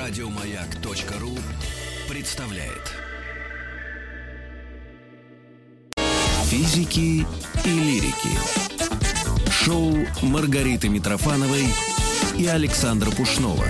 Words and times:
Радиомаяк.ру 0.00 1.36
представляет. 2.08 2.94
Физики 6.46 7.26
и 7.66 7.68
лирики. 7.68 9.50
Шоу 9.50 9.92
Маргариты 10.22 10.88
Митрофановой 10.88 11.66
и 12.38 12.46
Александра 12.46 13.10
Пушнова. 13.10 13.66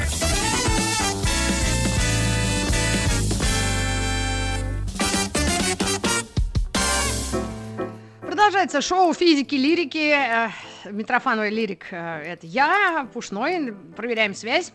Продолжается 8.21 8.81
шоу 8.81 9.13
физики, 9.15 9.57
лирики. 9.57 10.15
Э, 10.15 10.51
Митрофановый 10.89 11.51
лирик 11.51 11.87
э, 11.91 12.23
это 12.25 12.47
я, 12.47 13.09
Пушной. 13.13 13.75
Проверяем 13.97 14.33
связь. 14.35 14.73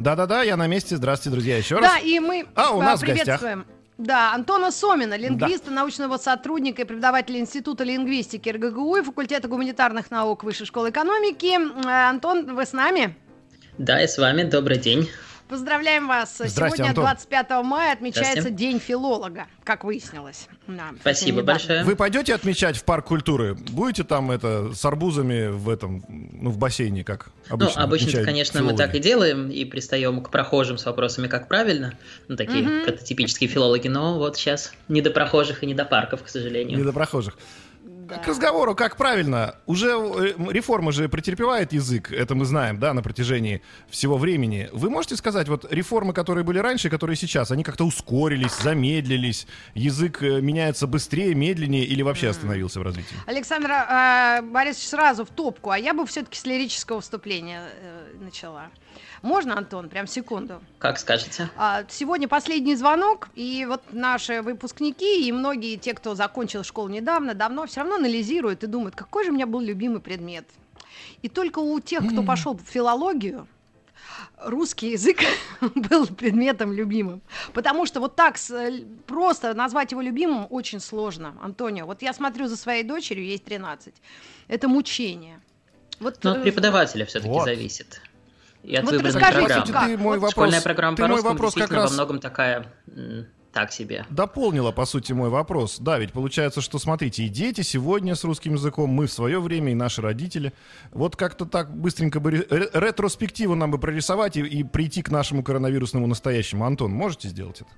Да-да-да, 0.00 0.42
я 0.42 0.56
на 0.56 0.66
месте. 0.66 0.96
Здравствуйте, 0.96 1.34
друзья, 1.34 1.58
еще 1.58 1.76
раз. 1.76 1.92
Да, 1.92 1.98
и 1.98 2.18
мы 2.20 2.46
А, 2.54 2.70
у 2.74 2.80
э, 2.80 2.84
нас 2.84 3.00
в 3.00 3.02
гостях. 3.04 3.24
приветствуем. 3.40 3.66
Да, 3.98 4.32
Антона 4.32 4.70
Сомина, 4.70 5.14
лингвиста, 5.14 5.70
научного 5.70 6.16
сотрудника 6.16 6.82
и 6.82 6.84
преподавателя 6.86 7.38
Института 7.38 7.84
лингвистики 7.84 8.48
РГГУ 8.48 8.96
и 8.96 9.02
факультета 9.02 9.46
гуманитарных 9.46 10.10
наук 10.10 10.42
Высшей 10.42 10.64
школы 10.64 10.88
экономики. 10.88 11.54
Э, 11.86 12.08
Антон, 12.08 12.54
вы 12.54 12.64
с 12.64 12.72
нами? 12.72 13.14
Да, 13.76 14.00
я 14.00 14.08
с 14.08 14.16
вами. 14.16 14.44
Добрый 14.44 14.78
день. 14.78 15.08
Поздравляем 15.50 16.06
вас. 16.06 16.34
Здрасте, 16.36 16.76
Сегодня, 16.76 16.90
Антон. 16.90 17.04
25 17.06 17.50
мая, 17.64 17.92
отмечается. 17.92 18.50
День 18.50 18.78
филолога, 18.78 19.46
как 19.64 19.82
выяснилось. 19.82 20.46
Да, 20.68 20.90
Спасибо 21.00 21.42
большое. 21.42 21.82
Вы 21.82 21.96
пойдете 21.96 22.34
отмечать 22.34 22.76
в 22.76 22.84
парк 22.84 23.06
культуры? 23.06 23.54
Будете 23.54 24.04
там 24.04 24.30
это 24.30 24.72
с 24.72 24.84
арбузами 24.84 25.48
в 25.48 25.68
этом, 25.68 26.04
ну, 26.08 26.50
в 26.50 26.56
бассейне, 26.58 27.02
как 27.02 27.30
Ну, 27.48 27.54
обычно? 27.56 27.82
обычно, 27.82 28.04
отмечают 28.06 28.26
конечно, 28.26 28.60
мы 28.60 28.66
филологи? 28.68 28.78
так 28.86 28.94
и 28.94 28.98
делаем, 29.00 29.50
и 29.50 29.64
пристаем 29.64 30.22
к 30.22 30.30
прохожим 30.30 30.78
с 30.78 30.86
вопросами, 30.86 31.26
как 31.26 31.48
правильно. 31.48 31.94
Ну, 32.28 32.36
такие 32.36 32.62
Мгм. 32.62 32.84
прототипические 32.84 33.50
филологи, 33.50 33.88
но 33.88 34.18
вот 34.18 34.36
сейчас 34.36 34.72
не 34.88 35.02
до 35.02 35.10
прохожих 35.10 35.64
и 35.64 35.66
не 35.66 35.74
до 35.74 35.84
парков, 35.84 36.22
к 36.22 36.28
сожалению. 36.28 36.78
Не 36.78 36.84
до 36.84 36.92
прохожих. 36.92 37.36
Да. 38.10 38.18
К 38.18 38.26
разговору, 38.26 38.74
как 38.74 38.96
правильно. 38.96 39.54
Уже 39.66 39.88
э, 39.88 40.34
реформа 40.50 40.90
же 40.90 41.08
претерпевает 41.08 41.72
язык, 41.72 42.10
это 42.10 42.34
мы 42.34 42.44
знаем, 42.44 42.80
да, 42.80 42.92
на 42.92 43.02
протяжении 43.02 43.62
всего 43.88 44.18
времени. 44.18 44.68
Вы 44.72 44.90
можете 44.90 45.16
сказать, 45.16 45.48
вот 45.48 45.72
реформы, 45.72 46.12
которые 46.12 46.44
были 46.44 46.58
раньше, 46.58 46.90
которые 46.90 47.16
сейчас, 47.16 47.50
они 47.52 47.62
как-то 47.62 47.84
ускорились, 47.84 48.56
замедлились, 48.60 49.46
язык 49.74 50.22
э, 50.22 50.40
меняется 50.40 50.86
быстрее, 50.86 51.34
медленнее 51.34 51.84
или 51.84 52.02
вообще 52.02 52.30
остановился 52.30 52.80
в 52.80 52.82
развитии? 52.82 53.16
Александра 53.26 54.40
э, 54.40 54.42
Борисович 54.42 54.88
сразу 54.88 55.24
в 55.24 55.30
топку, 55.30 55.70
а 55.70 55.78
я 55.78 55.94
бы 55.94 56.04
все-таки 56.06 56.36
с 56.36 56.44
лирического 56.44 57.00
вступления 57.00 57.62
э, 57.80 58.14
начала. 58.20 58.70
Можно, 59.22 59.58
Антон, 59.58 59.88
прям 59.88 60.06
секунду? 60.06 60.60
Как 60.78 60.98
скажете? 60.98 61.50
А, 61.56 61.84
Сегодня 61.88 62.26
последний 62.26 62.74
звонок, 62.74 63.28
и 63.34 63.66
вот 63.68 63.82
наши 63.92 64.40
выпускники 64.40 65.28
и 65.28 65.32
многие 65.32 65.76
те, 65.76 65.92
кто 65.94 66.14
закончил 66.14 66.64
школу 66.64 66.88
недавно, 66.88 67.34
давно, 67.34 67.66
все 67.66 67.80
равно 67.80 67.96
анализируют 67.96 68.64
и 68.64 68.66
думают, 68.66 68.94
какой 68.96 69.24
же 69.24 69.30
у 69.30 69.34
меня 69.34 69.46
был 69.46 69.60
любимый 69.60 70.00
предмет. 70.00 70.46
И 71.22 71.28
только 71.28 71.58
у 71.58 71.78
тех, 71.80 72.06
кто 72.10 72.22
пошел 72.22 72.54
в 72.54 72.62
филологию, 72.62 73.46
русский 74.42 74.92
язык 74.92 75.18
был 75.60 76.06
предметом 76.06 76.72
любимым. 76.72 77.20
Потому 77.52 77.84
что 77.84 78.00
вот 78.00 78.16
так 78.16 78.38
с- 78.38 78.50
э, 78.50 78.84
просто 79.06 79.52
назвать 79.52 79.92
его 79.92 80.00
любимым 80.00 80.46
очень 80.48 80.80
сложно, 80.80 81.34
Антонио. 81.42 81.84
Вот 81.84 82.00
я 82.00 82.14
смотрю 82.14 82.46
за 82.48 82.56
своей 82.56 82.84
дочерью, 82.84 83.26
ей 83.26 83.38
13. 83.38 83.92
Это 84.48 84.66
мучение. 84.68 85.40
Вот, 86.00 86.18
Ну, 86.24 86.30
от 86.30 86.38
э, 86.38 86.42
преподавателя 86.42 87.04
все-таки 87.04 87.28
Вот. 87.34 87.44
зависит. 87.44 88.00
И 88.62 88.74
от 88.76 88.84
Вот 88.84 88.92
выбранной 88.92 89.14
расскажите, 89.20 89.46
программы. 89.46 89.72
как? 89.72 89.84
Ты 89.86 89.96
мой 89.96 90.04
Вот 90.04 90.14
вопрос, 90.16 90.30
Школьная 90.32 90.60
программа 90.60 90.96
ты 90.96 91.02
по 91.02 91.08
мой 91.08 91.16
русскому 91.16 91.34
вопрос 91.34 91.54
как 91.54 91.70
раз 91.72 91.90
во 91.90 91.94
многом 91.94 92.18
такая, 92.20 92.66
так 93.52 93.72
себе. 93.72 94.04
дополнила, 94.10 94.70
по 94.70 94.84
сути, 94.84 95.12
мой 95.12 95.28
вопрос. 95.30 95.78
Да, 95.80 95.98
ведь 95.98 96.12
получается, 96.12 96.60
что, 96.60 96.78
смотрите, 96.78 97.24
и 97.24 97.28
дети 97.28 97.62
сегодня 97.62 98.14
с 98.14 98.22
русским 98.22 98.54
языком, 98.54 98.90
мы 98.90 99.06
в 99.06 99.12
свое 99.12 99.40
время, 99.40 99.72
и 99.72 99.74
наши 99.74 100.02
родители. 100.02 100.52
Вот 100.92 101.16
как-то 101.16 101.46
так 101.46 101.74
быстренько 101.74 102.20
бы 102.20 102.30
ре- 102.32 102.46
ре- 102.50 102.70
ретроспективу 102.74 103.54
нам 103.54 103.70
бы 103.70 103.78
прорисовать 103.78 104.36
и, 104.36 104.40
и 104.42 104.62
прийти 104.62 105.02
к 105.02 105.10
нашему 105.10 105.42
коронавирусному 105.42 106.06
настоящему. 106.06 106.64
Антон, 106.66 106.92
можете 106.92 107.28
сделать 107.28 107.62
это? 107.62 107.70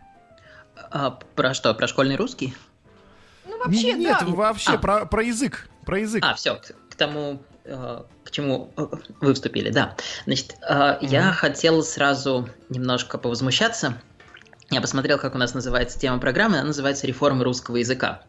А, 0.91 1.11
про 1.11 1.55
что? 1.55 1.73
Про 1.75 1.87
школьный 1.87 2.17
русский? 2.17 2.55
ну, 3.47 3.57
вообще, 3.59 3.93
Нет, 3.95 4.19
да. 4.21 4.27
вообще 4.27 4.73
А. 4.73 4.79
про, 4.79 5.07
про 5.07 5.23
язык. 5.23 5.69
Про 5.87 6.01
язык. 6.01 6.25
А, 6.25 6.35
все, 6.35 6.57
к, 6.57 6.95
тому, 6.97 7.43
к 7.65 8.31
чему 8.31 8.73
э, 8.77 8.87
вы 9.21 9.35
вступили, 9.35 9.71
да. 9.71 9.97
Значит, 10.27 10.57
э, 10.69 10.99
я 11.01 11.33
хотел 11.33 11.83
сразу 11.83 12.49
немножко 12.69 13.19
повозмущаться. 13.19 14.01
Я 14.71 14.81
посмотрел, 14.81 15.19
как 15.19 15.35
у 15.35 15.39
нас 15.39 15.53
называется 15.53 15.99
тема 15.99 16.19
программы, 16.19 16.57
она 16.57 16.69
называется 16.69 17.07
«Реформа 17.07 17.45
русского 17.45 17.77
языка». 17.77 18.23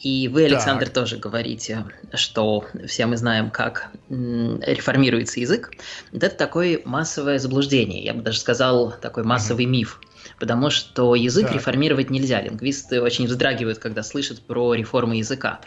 И 0.00 0.26
вы, 0.28 0.46
Александр, 0.46 0.86
Так. 0.86 0.94
тоже 0.94 1.18
говорите, 1.18 1.84
что 2.14 2.64
все 2.86 3.04
мы 3.04 3.18
знаем, 3.18 3.50
как 3.50 3.90
реформируется 4.08 5.38
язык. 5.38 5.70
Вот 6.10 6.22
это 6.24 6.34
такое 6.34 6.80
массовое 6.86 7.38
заблуждение, 7.38 8.02
я 8.02 8.14
бы 8.14 8.22
даже 8.22 8.40
сказал, 8.40 8.92
такой 9.02 9.22
массовый 9.22 9.66
миф. 9.66 10.00
Потому 10.38 10.70
что 10.70 11.14
язык 11.14 11.46
Так. 11.46 11.54
реформировать 11.54 12.10
нельзя. 12.10 12.40
Лингвисты 12.40 13.00
очень 13.00 13.26
вздрагивают, 13.26 13.78
когда 13.78 14.02
слышат 14.02 14.46
про 14.46 14.74
реформу 14.74 15.14
языка. 15.14 15.60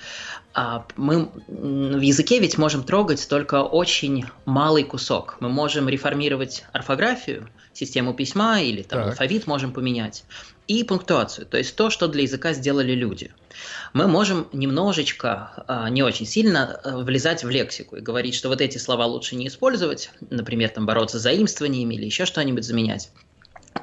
А 0.54 0.88
мы 0.96 1.32
в 1.48 2.00
языке 2.02 2.40
ведь 2.40 2.58
можем 2.58 2.84
трогать 2.84 3.28
только 3.30 3.64
очень 3.64 4.26
малый 4.46 4.84
кусок. 4.84 5.38
Мы 5.40 5.50
можем 5.50 5.90
реформировать 5.90 6.64
орфографию, 6.72 7.50
систему 7.74 8.14
письма 8.14 8.62
или 8.62 8.82
там, 8.84 9.00
Так. 9.02 9.10
алфавит 9.10 9.48
можем 9.48 9.74
поменять. 9.74 10.26
И 10.68 10.84
пунктуацию, 10.84 11.46
то 11.46 11.58
есть 11.58 11.76
то, 11.76 11.90
что 11.92 12.08
для 12.08 12.24
языка 12.24 12.54
сделали 12.54 12.94
люди. 12.94 13.34
Мы 13.94 14.08
можем 14.08 14.48
немножечко, 14.52 15.64
а, 15.68 15.90
не 15.90 16.02
очень 16.04 16.26
сильно, 16.26 16.80
а, 16.84 16.98
влезать 17.04 17.44
в 17.44 17.50
лексику 17.50 17.98
и 17.98 18.02
говорить, 18.02 18.34
что 18.36 18.50
вот 18.50 18.62
эти 18.62 18.78
слова 18.80 19.06
лучше 19.06 19.36
не 19.36 19.48
использовать, 19.48 20.10
например, 20.30 20.70
там 20.70 20.86
бороться 20.86 21.20
с 21.20 21.22
заимствованиями 21.22 21.96
или 21.96 22.06
еще 22.06 22.26
что-нибудь 22.26 22.64
заменять. 22.64 23.12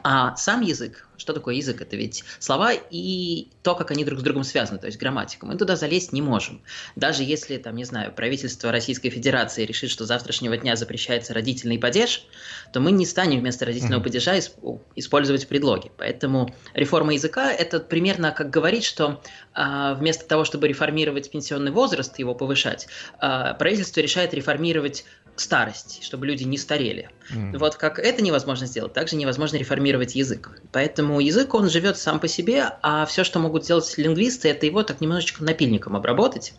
А 0.02 0.34
сам 0.36 0.62
язык, 0.62 1.06
что 1.16 1.32
такое 1.32 1.54
язык? 1.56 1.80
Это 1.80 1.96
ведь 1.96 2.24
слова 2.40 2.72
и 2.72 3.48
то, 3.62 3.74
как 3.74 3.90
они 3.90 4.04
друг 4.04 4.20
с 4.20 4.22
другом 4.22 4.42
связаны, 4.42 4.78
то 4.78 4.86
есть 4.86 4.98
грамматика. 4.98 5.46
Мы 5.46 5.56
туда 5.56 5.76
залезть 5.76 6.12
не 6.12 6.22
можем. 6.22 6.62
Даже 6.96 7.22
если, 7.22 7.56
там, 7.58 7.76
не 7.76 7.84
знаю, 7.84 8.12
правительство 8.12 8.72
Российской 8.72 9.10
Федерации 9.10 9.64
решит, 9.64 9.90
что 9.90 10.04
с 10.04 10.08
завтрашнего 10.08 10.56
дня 10.56 10.74
запрещается 10.74 11.34
родительный 11.34 11.78
падеж, 11.78 12.26
то 12.72 12.80
мы 12.80 12.90
не 12.90 13.06
станем 13.06 13.40
вместо 13.40 13.64
родительного 13.66 14.02
падежа 14.02 14.36
исп- 14.36 14.80
использовать 14.96 15.46
предлоги. 15.46 15.92
Поэтому 15.96 16.52
реформа 16.74 17.12
языка– 17.12 17.52
это 17.52 17.78
примерно 17.78 18.32
как 18.32 18.50
говорить, 18.50 18.84
что 18.84 19.22
а, 19.54 19.94
вместо 19.94 20.26
того, 20.26 20.44
чтобы 20.44 20.66
реформировать 20.66 21.30
пенсионный 21.30 21.70
возраст, 21.70 22.18
его 22.18 22.34
повышать, 22.34 22.88
а, 23.18 23.54
правительство 23.54 24.00
решает 24.00 24.34
реформировать 24.34 25.04
старость, 25.42 26.02
чтобы 26.02 26.26
люди 26.26 26.44
не 26.44 26.56
старели. 26.56 27.10
М. 27.30 27.52
Вот 27.58 27.76
как 27.76 27.98
это 27.98 28.22
невозможно 28.22 28.66
сделать, 28.66 28.92
также 28.92 29.16
невозможно 29.16 29.56
реформировать 29.56 30.14
язык. 30.14 30.50
Поэтому 30.72 31.20
язык, 31.20 31.54
он 31.54 31.68
живет 31.68 31.98
сам 31.98 32.20
по 32.20 32.28
себе, 32.28 32.70
а 32.82 33.04
все, 33.06 33.24
что 33.24 33.38
могут 33.38 33.64
сделать 33.64 33.92
лингвисты, 33.98 34.48
это 34.48 34.66
его 34.66 34.82
так 34.82 35.00
немножечко 35.00 35.44
напильником 35.44 35.96
обработать. 35.96 36.54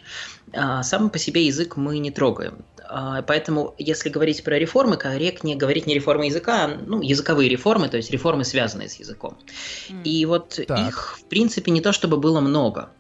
А 0.53 0.83
сам 0.83 1.09
по 1.09 1.17
себе 1.17 1.45
язык 1.45 1.77
мы 1.77 1.97
не 1.99 2.11
трогаем. 2.11 2.65
А, 2.87 3.21
Поэтому, 3.23 3.73
если 3.77 4.09
говорить 4.09 4.43
про 4.43 4.59
реформы, 4.59 4.97
корректнее 4.97 5.55
говорить 5.55 5.87
не 5.87 5.95
реформы 5.95 6.25
языка, 6.25 6.65
а 6.65 6.67
ну, 6.67 7.01
языковые 7.01 7.49
реформы, 7.49 7.89
то 7.89 7.97
есть 7.97 8.11
реформы, 8.11 8.43
связанные 8.43 8.89
с 8.89 8.99
языком. 8.99 9.37
М. 9.89 10.03
И 10.03 10.25
вот 10.25 10.59
Так. 10.67 10.87
их, 10.87 11.17
в 11.17 11.25
принципе, 11.25 11.71
не 11.71 11.81
то 11.81 11.91
чтобы 11.91 12.17
было 12.17 12.39
много. 12.41 12.91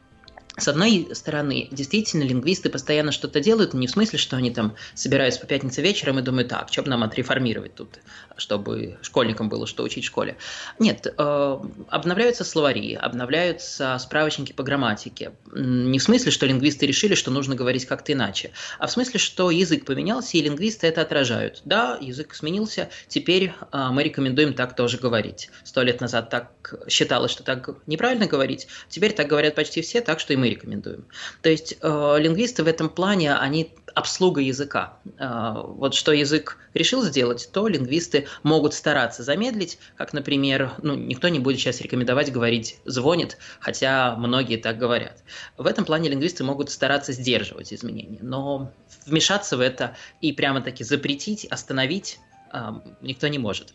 С 0.55 0.67
одной 0.67 1.09
стороны, 1.13 1.67
действительно, 1.71 2.21
лингвисты 2.21 2.69
постоянно 2.69 3.11
что-то 3.11 3.39
делают, 3.39 3.73
не 3.73 3.87
в 3.87 3.91
смысле, 3.91 4.19
что 4.19 4.37
они 4.37 4.51
там 4.51 4.75
собираются 4.93 5.41
по 5.41 5.47
пятнице 5.47 5.81
вечером 5.81 6.19
и 6.19 6.21
думают, 6.21 6.49
так, 6.49 6.71
что 6.71 6.83
бы 6.83 6.89
нам 6.89 7.01
отреформировать 7.01 7.73
тут, 7.73 7.99
чтобы 8.37 8.97
школьникам 9.01 9.49
было 9.49 9.65
что 9.65 9.83
учить 9.83 10.03
в 10.03 10.07
школе. 10.07 10.37
Нет, 10.77 11.07
э, 11.07 11.59
обновляются 11.87 12.43
словари, 12.43 12.93
обновляются 12.93 13.97
справочники 13.99 14.53
по 14.53 14.61
грамматике. 14.61 15.31
Не 15.55 15.97
в 15.97 16.03
смысле, 16.03 16.31
что 16.31 16.45
лингвисты 16.45 16.85
решили, 16.85 17.15
что 17.15 17.31
нужно 17.31 17.55
говорить 17.55 17.87
как-то 17.87 18.13
иначе, 18.13 18.51
а 18.77 18.85
в 18.85 18.91
смысле, 18.91 19.19
что 19.19 19.49
язык 19.49 19.85
поменялся, 19.85 20.37
и 20.37 20.41
лингвисты 20.41 20.85
это 20.85 21.01
отражают. 21.01 21.61
Да, 21.65 21.97
язык 21.99 22.35
сменился, 22.35 22.89
теперь 23.07 23.53
э, 23.71 23.87
мы 23.89 24.03
рекомендуем 24.03 24.53
так 24.53 24.75
тоже 24.75 24.99
говорить. 24.99 25.49
Сто 25.63 25.81
лет 25.81 25.99
назад 25.99 26.29
так 26.29 26.75
считалось, 26.87 27.31
что 27.31 27.41
так 27.41 27.67
неправильно 27.87 28.27
говорить, 28.27 28.67
теперь 28.87 29.13
так 29.13 29.25
говорят 29.27 29.55
почти 29.55 29.81
все, 29.81 30.01
так 30.01 30.19
что 30.19 30.33
и 30.33 30.42
мы 30.43 30.49
рекомендуем. 30.49 31.05
То 31.41 31.49
есть 31.49 31.77
э, 31.81 32.15
лингвисты 32.19 32.63
в 32.63 32.67
этом 32.67 32.89
плане, 32.89 33.33
они 33.33 33.73
обслуга 33.95 34.41
языка. 34.41 34.97
Э, 35.17 35.53
вот 35.63 35.93
что 35.93 36.11
язык 36.11 36.57
решил 36.73 37.01
сделать, 37.03 37.49
то 37.53 37.69
лингвисты 37.69 38.27
могут 38.43 38.73
стараться 38.73 39.23
замедлить, 39.23 39.79
как, 39.95 40.11
например, 40.11 40.73
ну, 40.81 40.95
никто 40.95 41.29
не 41.29 41.39
будет 41.39 41.59
сейчас 41.59 41.79
рекомендовать 41.79 42.29
говорить 42.33 42.77
«звонит», 42.83 43.37
хотя 43.61 44.17
многие 44.17 44.57
так 44.57 44.77
говорят. 44.77 45.23
В 45.57 45.65
этом 45.65 45.85
плане 45.85 46.09
лингвисты 46.09 46.43
могут 46.43 46.69
стараться 46.69 47.13
сдерживать 47.13 47.73
изменения, 47.73 48.19
но 48.21 48.73
вмешаться 49.05 49.55
в 49.55 49.61
это 49.61 49.95
и 50.19 50.33
прямо-таки 50.33 50.83
запретить, 50.83 51.45
остановить 51.45 52.19
э, 52.51 52.69
никто 52.99 53.29
не 53.29 53.39
может. 53.39 53.73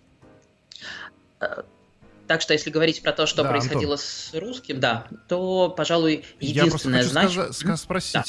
Так 2.29 2.43
что, 2.43 2.53
если 2.53 2.69
говорить 2.71 3.03
про 3.03 3.13
то, 3.13 3.27
что 3.27 3.43
да, 3.43 3.49
происходило 3.49 3.95
Антон. 3.95 3.99
с 3.99 4.31
русским, 4.35 4.79
да, 4.79 5.07
то, 5.29 5.71
пожалуй, 5.75 6.27
единственное 6.39 7.03
Я 7.03 7.09
просто 7.09 7.43
хочу 7.43 7.53
сказать, 7.55 7.81
спросить. 7.81 8.13
Да. 8.13 8.25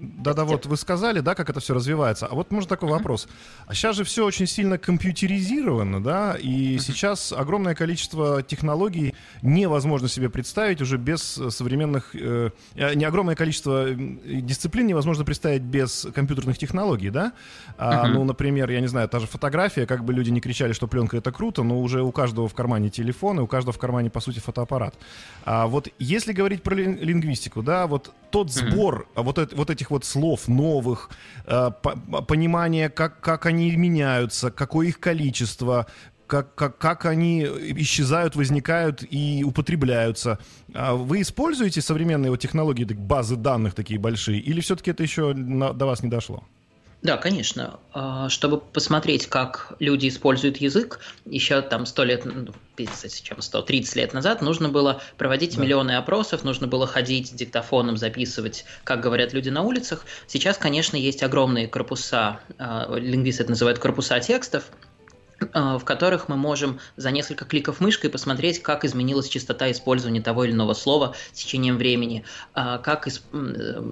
Да-да, 0.00 0.44
вот 0.44 0.64
вы 0.64 0.76
сказали, 0.78 1.20
да, 1.20 1.34
как 1.34 1.50
это 1.50 1.60
все 1.60 1.74
развивается. 1.74 2.26
А 2.26 2.34
вот 2.34 2.50
может 2.50 2.70
такой 2.70 2.88
вопрос. 2.88 3.28
А 3.66 3.74
сейчас 3.74 3.96
же 3.96 4.04
все 4.04 4.24
очень 4.24 4.46
сильно 4.46 4.78
компьютеризировано, 4.78 6.02
да, 6.02 6.36
и 6.40 6.78
сейчас 6.78 7.32
огромное 7.32 7.74
количество 7.74 8.42
технологий 8.42 9.14
невозможно 9.42 10.08
себе 10.08 10.30
представить 10.30 10.80
уже 10.80 10.96
без 10.96 11.20
современных... 11.50 12.14
Э, 12.14 12.50
э 12.74 12.94
не 12.94 13.04
огромное 13.04 13.34
количество 13.34 13.90
дисциплин 13.90 14.86
невозможно 14.86 15.24
представить 15.24 15.62
без 15.62 16.06
компьютерных 16.14 16.56
технологий, 16.56 17.10
да? 17.10 17.32
А, 17.76 18.08
Ну, 18.08 18.24
например, 18.24 18.70
я 18.70 18.80
не 18.80 18.88
знаю, 18.88 19.08
та 19.08 19.18
же 19.18 19.26
фотография, 19.26 19.86
как 19.86 20.04
бы 20.04 20.14
люди 20.14 20.30
не 20.30 20.40
кричали, 20.40 20.72
что 20.72 20.88
пленка 20.88 21.18
это 21.18 21.30
круто, 21.30 21.62
но 21.62 21.78
уже 21.78 22.02
у 22.02 22.10
каждого 22.10 22.48
в 22.48 22.54
кармане 22.54 22.88
телефон, 22.88 23.38
и 23.38 23.42
у 23.42 23.46
каждого 23.46 23.72
в 23.72 23.78
кармане, 23.78 24.08
по 24.08 24.20
сути, 24.20 24.38
фотоаппарат. 24.38 24.94
А 25.44 25.66
вот 25.66 25.88
если 25.98 26.32
говорить 26.32 26.62
про 26.62 26.74
лингвистику, 26.74 27.62
да, 27.62 27.86
вот 27.86 28.12
тот 28.30 28.52
сбор 28.52 29.06
вот, 29.14 29.52
вот 29.52 29.70
этих 29.70 29.89
вот 29.90 30.04
слов 30.04 30.48
новых, 30.48 31.10
э, 31.46 31.70
понимание, 32.26 32.88
как, 32.88 33.20
как 33.20 33.46
они 33.46 33.74
меняются, 33.76 34.50
какое 34.50 34.88
их 34.88 35.00
количество, 35.00 35.86
как, 36.26 36.54
как, 36.54 36.78
как 36.78 37.06
они 37.06 37.42
исчезают, 37.42 38.36
возникают 38.36 39.02
и 39.10 39.42
употребляются. 39.44 40.38
А 40.72 40.94
вы 40.94 41.22
используете 41.22 41.80
современные 41.80 42.30
вот 42.30 42.40
технологии, 42.40 42.84
базы 42.84 43.36
данных 43.36 43.74
такие 43.74 43.98
большие, 43.98 44.40
или 44.40 44.60
все-таки 44.60 44.92
это 44.92 45.02
еще 45.02 45.34
до 45.34 45.86
вас 45.86 46.02
не 46.02 46.08
дошло? 46.08 46.44
Да, 47.02 47.16
конечно. 47.16 47.80
А, 47.94 48.28
чтобы 48.28 48.60
посмотреть, 48.60 49.26
как 49.26 49.72
люди 49.78 50.08
используют 50.08 50.58
язык, 50.58 51.00
еще 51.24 51.62
там 51.62 51.86
сто 51.86 52.04
лет, 52.04 52.26
ну, 52.26 52.52
50, 52.76 53.22
чем 53.22 53.40
100, 53.40 53.62
30 53.62 53.96
лет 53.96 54.12
назад 54.12 54.42
нужно 54.42 54.68
было 54.68 55.00
проводить 55.16 55.56
да. 55.56 55.62
миллионы 55.62 55.92
опросов, 55.92 56.44
нужно 56.44 56.66
было 56.66 56.86
ходить 56.86 57.34
диктофоном, 57.34 57.96
записывать, 57.96 58.66
как 58.84 59.00
говорят 59.00 59.32
люди 59.32 59.48
на 59.48 59.62
улицах. 59.62 60.04
Сейчас, 60.26 60.58
конечно, 60.58 60.96
есть 60.96 61.22
огромные 61.22 61.68
корпуса, 61.68 62.40
а, 62.58 62.94
лингвисты 62.94 63.44
это 63.44 63.52
называют 63.52 63.78
корпуса 63.78 64.20
текстов, 64.20 64.64
в 65.40 65.80
которых 65.84 66.28
мы 66.28 66.36
можем 66.36 66.80
за 66.96 67.10
несколько 67.10 67.44
кликов 67.44 67.80
мышкой 67.80 68.10
посмотреть, 68.10 68.62
как 68.62 68.84
изменилась 68.84 69.28
частота 69.28 69.70
использования 69.70 70.20
того 70.20 70.44
или 70.44 70.52
иного 70.52 70.74
слова 70.74 71.14
с 71.32 71.38
течением 71.38 71.76
времени, 71.76 72.24
а, 72.54 72.78
как 72.78 73.06
э, 73.06 73.10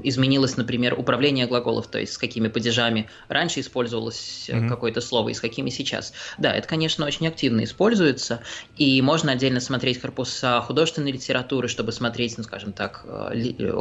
изменилось, 0.03 0.56
например, 0.56 0.95
управление 0.99 1.47
глаголов, 1.47 1.87
то 1.87 1.99
есть 1.99 2.12
с 2.12 2.19
какими 2.19 2.49
падежами 2.49 3.09
раньше 3.29 3.61
использовалось 3.61 4.49
mm-hmm. 4.49 4.69
какое-то 4.69 5.00
слово 5.00 5.31
и 5.31 5.35
с 5.35 5.41
какими 5.41 5.71
сейчас. 5.71 6.12
Да, 6.37 6.55
это, 6.55 6.69
конечно, 6.69 7.06
очень 7.06 7.27
активно 7.27 7.65
используется, 7.65 8.41
и 8.77 9.01
можно 9.03 9.33
отдельно 9.33 9.61
смотреть 9.61 10.01
корпуса 10.01 10.61
художественной 10.61 11.12
литературы, 11.12 11.69
чтобы 11.69 11.93
смотреть, 11.93 12.37
ну, 12.37 12.44
скажем 12.44 12.73
так, 12.73 13.05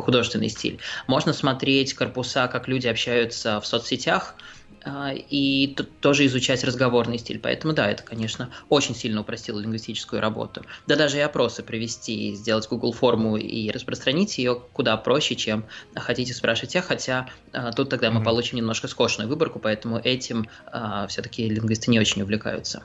художественный 0.03 0.49
стиль. 0.49 0.79
Можно 1.07 1.33
смотреть 1.33 1.93
корпуса, 1.93 2.47
как 2.47 2.67
люди 2.67 2.87
общаются 2.87 3.59
в 3.59 3.67
соцсетях, 3.67 4.35
и 5.29 5.75
тоже 6.01 6.25
изучать 6.25 6.63
разговорный 6.63 7.17
стиль. 7.17 7.39
Поэтому 7.39 7.73
да, 7.73 7.89
это, 7.89 8.03
конечно, 8.03 8.49
очень 8.69 8.95
сильно 8.95 9.21
упростило 9.21 9.59
лингвистическую 9.59 10.21
работу. 10.21 10.63
Да 10.87 10.95
даже 10.95 11.17
и 11.17 11.21
опросы 11.21 11.63
провести, 11.63 12.35
сделать 12.35 12.67
Google 12.67 12.93
форму 12.93 13.37
и 13.37 13.69
распространить 13.71 14.37
ее 14.37 14.61
куда 14.73 14.97
проще, 14.97 15.35
чем 15.35 15.65
хотите 15.95 16.33
спрашивать 16.33 16.75
я, 16.75 16.81
хотя 16.81 17.29
а, 17.53 17.71
тут 17.71 17.89
тогда 17.89 18.11
мы 18.11 18.21
mm-hmm. 18.21 18.25
получим 18.25 18.57
немножко 18.57 18.87
скошенную 18.87 19.29
выборку, 19.29 19.59
поэтому 19.59 19.99
этим 19.99 20.47
а, 20.65 21.07
все-таки 21.07 21.47
лингвисты 21.49 21.91
не 21.91 21.99
очень 21.99 22.21
увлекаются. 22.21 22.81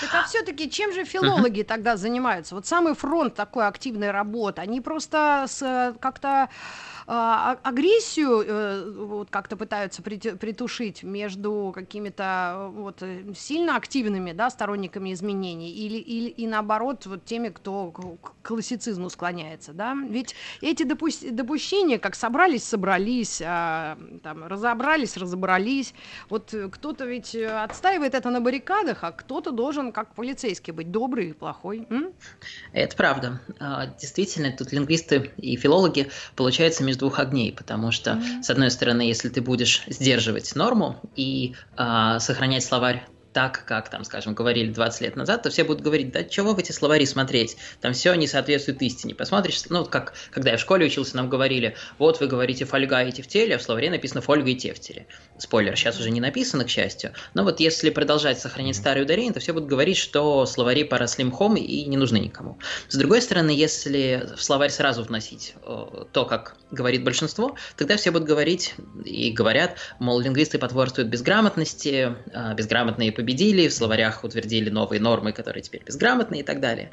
Так 0.00 0.14
а 0.14 0.24
все-таки 0.24 0.70
чем 0.70 0.92
же 0.92 1.04
филологи 1.04 1.60
uh-huh. 1.60 1.64
тогда 1.64 1.96
занимаются? 1.96 2.54
Вот 2.54 2.66
самый 2.66 2.94
фронт 2.94 3.34
такой 3.34 3.66
активной 3.66 4.10
работы, 4.10 4.60
они 4.60 4.80
просто 4.80 5.46
с, 5.48 5.94
как-то 6.00 6.48
а, 7.10 7.56
а, 7.62 7.68
агрессию 7.70 8.44
э, 8.46 8.90
вот 8.90 9.30
как-то 9.30 9.56
пытаются 9.56 10.02
притушить 10.02 11.02
между 11.02 11.72
какими-то 11.74 12.68
вот 12.70 13.02
сильно 13.34 13.76
активными, 13.76 14.32
да, 14.32 14.50
сторонниками 14.50 15.14
изменений 15.14 15.70
или, 15.70 15.96
или 15.96 16.28
и 16.28 16.46
наоборот 16.46 17.06
вот 17.06 17.24
теми, 17.24 17.48
кто 17.48 17.90
к 17.92 18.34
классицизму 18.42 19.08
склоняется, 19.08 19.72
да? 19.72 19.94
Ведь 19.94 20.34
эти 20.60 20.82
допу- 20.82 21.30
допущения, 21.30 21.98
как 21.98 22.14
собрались, 22.14 22.64
собрались, 22.64 23.40
а, 23.42 23.98
там 24.22 24.44
разобрались, 24.44 25.16
разобрались. 25.16 25.94
Вот 26.28 26.54
кто-то 26.72 27.06
ведь 27.06 27.34
отстаивает 27.34 28.14
это 28.14 28.28
на 28.28 28.42
баррикадах, 28.42 29.02
а 29.02 29.12
кто-то 29.12 29.50
должен 29.50 29.92
как 29.92 30.14
полицейский 30.14 30.74
быть 30.74 30.90
добрый 30.90 31.30
и 31.30 31.32
плохой. 31.32 31.86
М? 31.88 32.12
Это 32.74 32.94
правда. 32.94 33.40
Действительно, 33.98 34.52
тут 34.52 34.72
лингвисты 34.72 35.32
и 35.38 35.56
филологи 35.56 36.10
получается 36.36 36.84
между 36.84 36.97
двух 36.98 37.18
огней, 37.18 37.52
потому 37.52 37.90
что, 37.90 38.12
mm-hmm. 38.12 38.42
с 38.42 38.50
одной 38.50 38.70
стороны, 38.70 39.02
если 39.02 39.28
ты 39.28 39.40
будешь 39.40 39.82
сдерживать 39.86 40.54
норму 40.54 41.00
и 41.16 41.54
э, 41.76 42.16
сохранять 42.20 42.64
словарь 42.64 43.06
так, 43.32 43.64
как 43.66 43.88
там, 43.88 44.04
скажем, 44.04 44.34
говорили 44.34 44.72
20 44.72 45.00
лет 45.00 45.16
назад, 45.16 45.42
то 45.42 45.50
все 45.50 45.64
будут 45.64 45.82
говорить, 45.82 46.10
да 46.12 46.24
чего 46.24 46.54
в 46.54 46.58
эти 46.58 46.72
словари 46.72 47.04
смотреть, 47.04 47.56
там 47.80 47.92
все 47.92 48.14
не 48.14 48.26
соответствует 48.26 48.82
истине. 48.82 49.14
Посмотришь, 49.14 49.62
ну, 49.68 49.84
как 49.84 50.14
когда 50.30 50.50
я 50.50 50.56
в 50.56 50.60
школе 50.60 50.86
учился, 50.86 51.16
нам 51.16 51.28
говорили, 51.28 51.76
вот 51.98 52.20
вы 52.20 52.26
говорите 52.26 52.64
фольга 52.64 53.02
и 53.02 53.12
тефтель, 53.12 53.54
а 53.54 53.58
в 53.58 53.62
словаре 53.62 53.90
написано 53.90 54.22
фольга 54.22 54.50
и 54.50 54.56
тефтели. 54.56 55.06
Спойлер, 55.38 55.76
сейчас 55.76 55.98
уже 56.00 56.10
не 56.10 56.20
написано, 56.20 56.64
к 56.64 56.68
счастью. 56.68 57.12
Но 57.34 57.44
вот 57.44 57.60
если 57.60 57.90
продолжать 57.90 58.38
сохранять 58.40 58.76
старые 58.76 59.04
ударения, 59.04 59.32
то 59.32 59.40
все 59.40 59.52
будут 59.52 59.68
говорить, 59.68 59.96
что 59.96 60.44
словари 60.46 60.84
поросли 60.84 61.24
мхом 61.24 61.56
и 61.56 61.84
не 61.84 61.96
нужны 61.96 62.18
никому. 62.18 62.58
С 62.88 62.96
другой 62.96 63.22
стороны, 63.22 63.50
если 63.50 64.28
в 64.36 64.42
словарь 64.42 64.70
сразу 64.70 65.02
вносить 65.02 65.54
то, 66.12 66.24
как 66.24 66.56
говорит 66.70 67.04
большинство, 67.04 67.56
тогда 67.76 67.96
все 67.96 68.10
будут 68.10 68.28
говорить 68.28 68.74
и 69.04 69.30
говорят, 69.30 69.76
мол, 69.98 70.20
лингвисты 70.20 70.58
потворствуют 70.58 71.08
безграмотности, 71.08 72.14
а, 72.32 72.54
безграмотные 72.54 73.12
победили, 73.12 73.68
в 73.68 73.72
словарях 73.72 74.24
утвердили 74.24 74.68
новые 74.68 75.00
нормы, 75.00 75.32
которые 75.32 75.62
теперь 75.62 75.82
безграмотные 75.84 76.42
и 76.42 76.44
так 76.44 76.60
далее. 76.60 76.90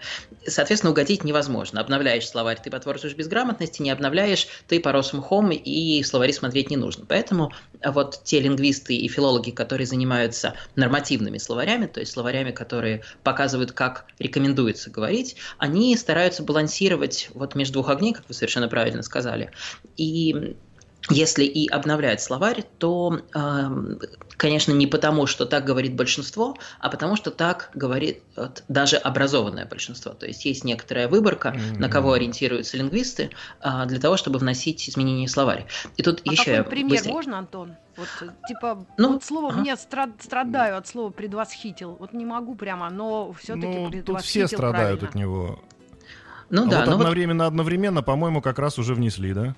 Соответственно, 0.47 0.92
угодить 0.92 1.24
невозможно. 1.24 1.81
Обновляешь 1.81 2.27
словарь, 2.27 2.59
ты 2.63 2.69
потворствуешь 2.69 3.15
безграмотности, 3.15 3.81
не 3.81 3.89
обновляешь, 3.89 4.47
ты 4.68 4.80
порос 4.80 5.13
мхом, 5.13 5.51
и 5.51 6.03
словари 6.03 6.31
смотреть 6.31 6.69
не 6.69 6.77
нужно. 6.77 7.06
Поэтому 7.06 7.51
вот 7.83 8.22
те 8.24 8.39
лингвисты 8.39 8.95
и 8.95 9.07
филологи, 9.07 9.51
которые 9.51 9.88
занимаются 9.88 10.56
нормативными 10.76 11.38
словарями, 11.38 11.88
то 11.88 12.00
есть 12.00 12.11
словарями, 12.11 12.52
которые 12.52 13.04
показывают, 13.23 13.71
как 13.71 14.06
рекомендуется 14.19 14.90
говорить, 14.90 15.35
они 15.57 15.95
стараются 15.97 16.44
балансировать 16.44 17.30
вот 17.33 17.56
между 17.56 17.73
двух 17.73 17.90
огней, 17.90 18.14
как 18.14 18.28
вы 18.28 18.33
совершенно 18.33 18.68
правильно 18.68 19.04
сказали. 19.04 19.52
И 19.97 20.56
если 21.09 21.44
и 21.44 21.68
обновлять 21.68 22.21
словарь, 22.21 22.64
то, 22.80 23.19
эм, 23.33 24.00
конечно, 24.38 24.71
не 24.71 24.88
потому, 24.88 25.28
что 25.28 25.45
так 25.45 25.64
говорит 25.64 25.95
большинство, 25.95 26.57
а 26.80 26.90
потому, 26.90 27.16
что 27.16 27.31
так 27.31 27.69
говорит 27.74 28.24
даже 28.68 28.97
образованное 28.97 29.66
большинство. 29.66 30.14
То 30.14 30.26
есть 30.26 30.45
есть 30.45 30.64
некоторая 30.64 31.07
выборка, 31.07 31.50
mm-hmm. 31.50 31.80
на 31.80 31.90
кого 31.90 32.14
ориентируются 32.14 32.78
лингвисты, 32.78 33.30
а, 33.62 33.85
для 33.85 34.00
того, 34.00 34.18
чтобы 34.18 34.40
вносить 34.40 34.90
изменения 34.90 35.28
в 35.28 35.31
словарь. 35.31 35.68
И 35.97 36.04
тут 36.04 36.21
а 36.26 36.31
еще 36.31 36.57
какой 36.57 36.71
пример 36.71 36.92
быстрее... 36.92 37.14
можно, 37.14 37.38
Антон? 37.38 37.76
Вот 37.97 38.09
типа 38.47 38.85
ну, 38.97 39.14
вот 39.14 39.24
слово 39.24 39.50
ага. 39.50 39.59
мне 39.59 39.76
страд, 39.78 40.09
страдаю 40.19 40.78
от 40.78 40.88
слова 40.88 41.12
предвосхитил. 41.12 41.95
Вот 42.00 42.14
не 42.14 42.26
могу 42.26 42.56
прямо, 42.56 42.90
но 42.90 43.31
все-таки 43.33 43.68
ну, 43.68 43.90
предвосхитил. 43.90 44.16
Тут 44.16 44.21
все 44.26 44.47
страдают 44.47 45.00
правильно. 45.00 45.07
от 45.09 45.16
него. 45.16 45.59
Ну 46.50 46.68
а 46.68 46.69
да, 46.69 46.80
вот 46.85 46.90
одновременно, 46.90 47.45
вот... 47.45 47.50
одновременно, 47.50 48.04
по-моему, 48.04 48.42
как 48.42 48.59
раз 48.59 48.78
уже 48.78 48.95
внесли, 48.95 49.33
да? 49.33 49.56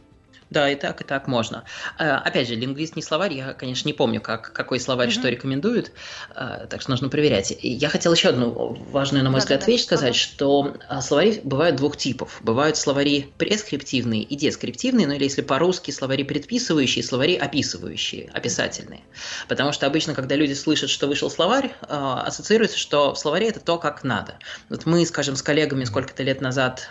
Да, 0.50 0.70
и 0.70 0.76
так, 0.76 1.02
и 1.02 1.04
так 1.04 1.28
можно. 1.28 1.64
Э, 2.00 2.12
опять 2.12 2.48
же, 2.48 2.56
лингвист 2.56 2.96
не 2.96 3.02
словарь, 3.02 3.34
я, 3.34 3.54
конечно, 3.54 3.88
не 3.88 3.94
помню, 3.94 4.22
как, 4.22 4.54
какой 4.54 4.80
словарь 4.80 5.10
mm-hmm. 5.10 5.12
что 5.12 5.30
рекомендует, 5.30 5.92
э, 6.36 6.68
так 6.70 6.82
что 6.82 6.92
нужно 6.92 7.10
проверять. 7.10 7.54
Я 7.62 7.90
хотел 7.90 8.14
еще 8.14 8.30
одну 8.30 8.78
важную, 8.92 9.24
на 9.24 9.30
мой 9.30 9.40
да, 9.40 9.44
взгляд, 9.44 9.60
да, 9.62 9.66
вещь 9.68 9.84
сказать, 9.84 10.16
что 10.16 10.78
э, 10.90 11.02
словари 11.02 11.42
бывают 11.44 11.76
двух 11.76 11.98
типов. 11.98 12.40
Бывают 12.42 12.78
словари 12.78 13.30
прескриптивные 13.38 14.24
и 14.24 14.36
дескриптивные, 14.38 15.06
ну 15.06 15.14
или 15.14 15.24
если 15.24 15.42
по-русски 15.42 15.92
словари 15.92 16.24
предписывающие, 16.24 17.04
словари 17.04 17.36
описывающие, 17.36 18.30
описательные. 18.34 19.02
Потому 19.50 19.74
что 19.74 19.86
обычно, 19.86 20.14
когда 20.14 20.36
люди 20.36 20.54
слышат, 20.54 20.90
что 20.90 21.08
вышел 21.08 21.30
словарь, 21.30 21.74
ассоциируется, 21.82 22.78
что 22.78 23.14
в 23.14 23.20
словаре 23.20 23.50
это 23.50 23.60
то, 23.60 23.78
как 23.78 24.04
надо. 24.04 24.36
Вот 24.70 24.86
мы, 24.86 25.06
скажем, 25.06 25.36
с 25.36 25.42
коллегами 25.42 25.84
сколько-то 25.84 26.24
лет 26.24 26.40
назад, 26.42 26.90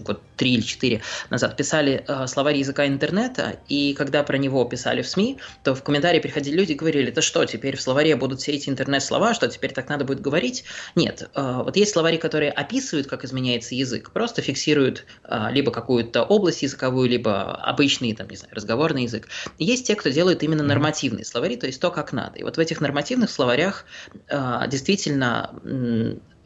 год 0.00 0.20
три 0.36 0.54
или 0.54 0.62
четыре 0.62 1.02
назад, 1.30 1.56
писали 1.56 2.04
словарь 2.26 2.56
языка 2.56 2.73
языка 2.74 2.86
интернета, 2.86 3.56
и 3.68 3.94
когда 3.94 4.22
про 4.22 4.36
него 4.36 4.64
писали 4.64 5.02
в 5.02 5.08
СМИ, 5.08 5.38
то 5.62 5.74
в 5.74 5.82
комментарии 5.82 6.18
приходили 6.18 6.56
люди 6.56 6.72
и 6.72 6.74
говорили, 6.74 7.08
это 7.08 7.22
что, 7.22 7.44
теперь 7.44 7.76
в 7.76 7.82
словаре 7.82 8.16
будут 8.16 8.40
все 8.40 8.52
эти 8.52 8.68
интернет-слова, 8.68 9.34
что 9.34 9.46
теперь 9.48 9.72
так 9.72 9.88
надо 9.88 10.04
будет 10.04 10.20
говорить? 10.20 10.64
Нет, 10.96 11.30
э, 11.34 11.60
вот 11.64 11.76
есть 11.76 11.92
словари, 11.92 12.16
которые 12.16 12.50
описывают, 12.50 13.06
как 13.06 13.24
изменяется 13.24 13.74
язык, 13.74 14.10
просто 14.10 14.42
фиксируют 14.42 15.06
э, 15.24 15.48
либо 15.52 15.70
какую-то 15.70 16.24
область 16.24 16.62
языковую, 16.62 17.08
либо 17.08 17.54
обычный, 17.54 18.12
там, 18.14 18.28
не 18.28 18.36
знаю, 18.36 18.54
разговорный 18.54 19.04
язык. 19.04 19.28
И 19.58 19.64
есть 19.64 19.86
те, 19.86 19.94
кто 19.94 20.10
делает 20.10 20.42
именно 20.42 20.64
нормативные 20.64 21.24
словари, 21.24 21.56
то 21.56 21.66
есть 21.66 21.80
то, 21.80 21.90
как 21.90 22.12
надо. 22.12 22.38
И 22.38 22.42
вот 22.42 22.56
в 22.56 22.60
этих 22.60 22.80
нормативных 22.80 23.30
словарях 23.30 23.84
э, 24.28 24.62
действительно 24.68 25.50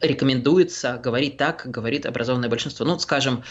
рекомендуется 0.01 0.99
говорить 1.03 1.37
так, 1.37 1.63
как 1.63 1.71
говорит 1.71 2.05
образованное 2.05 2.49
большинство. 2.49 2.85
Ну, 2.85 2.97
скажем, 2.99 3.43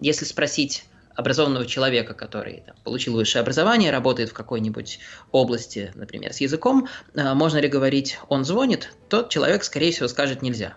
если 0.00 0.24
спросить 0.24 0.84
образованного 1.18 1.66
человека, 1.66 2.14
который 2.14 2.62
там, 2.64 2.76
получил 2.84 3.14
высшее 3.14 3.42
образование, 3.42 3.90
работает 3.90 4.30
в 4.30 4.32
какой-нибудь 4.32 5.00
области, 5.32 5.90
например, 5.96 6.32
с 6.32 6.40
языком, 6.40 6.88
можно 7.14 7.58
ли 7.58 7.66
говорить 7.66 8.20
«он 8.28 8.44
звонит», 8.44 8.92
тот 9.08 9.28
человек, 9.28 9.64
скорее 9.64 9.90
всего, 9.90 10.06
скажет 10.06 10.42
«нельзя». 10.42 10.76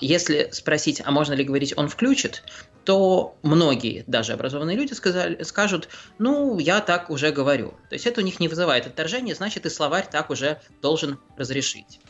Если 0.00 0.50
спросить, 0.52 1.02
а 1.04 1.10
можно 1.10 1.34
ли 1.34 1.42
говорить 1.42 1.74
«он 1.76 1.88
включит», 1.88 2.44
то 2.84 3.36
многие, 3.42 4.04
даже 4.06 4.34
образованные 4.34 4.76
люди, 4.76 4.92
сказали, 4.92 5.42
скажут, 5.42 5.88
ну, 6.18 6.58
я 6.60 6.80
так 6.80 7.10
уже 7.10 7.32
говорю. 7.32 7.74
То 7.88 7.94
есть 7.94 8.06
это 8.06 8.20
у 8.20 8.24
них 8.24 8.38
не 8.38 8.46
вызывает 8.46 8.86
отторжения, 8.86 9.34
значит, 9.34 9.66
и 9.66 9.68
словарь 9.68 10.06
так 10.08 10.30
уже 10.30 10.60
должен 10.80 11.18
разрешить. 11.36 12.00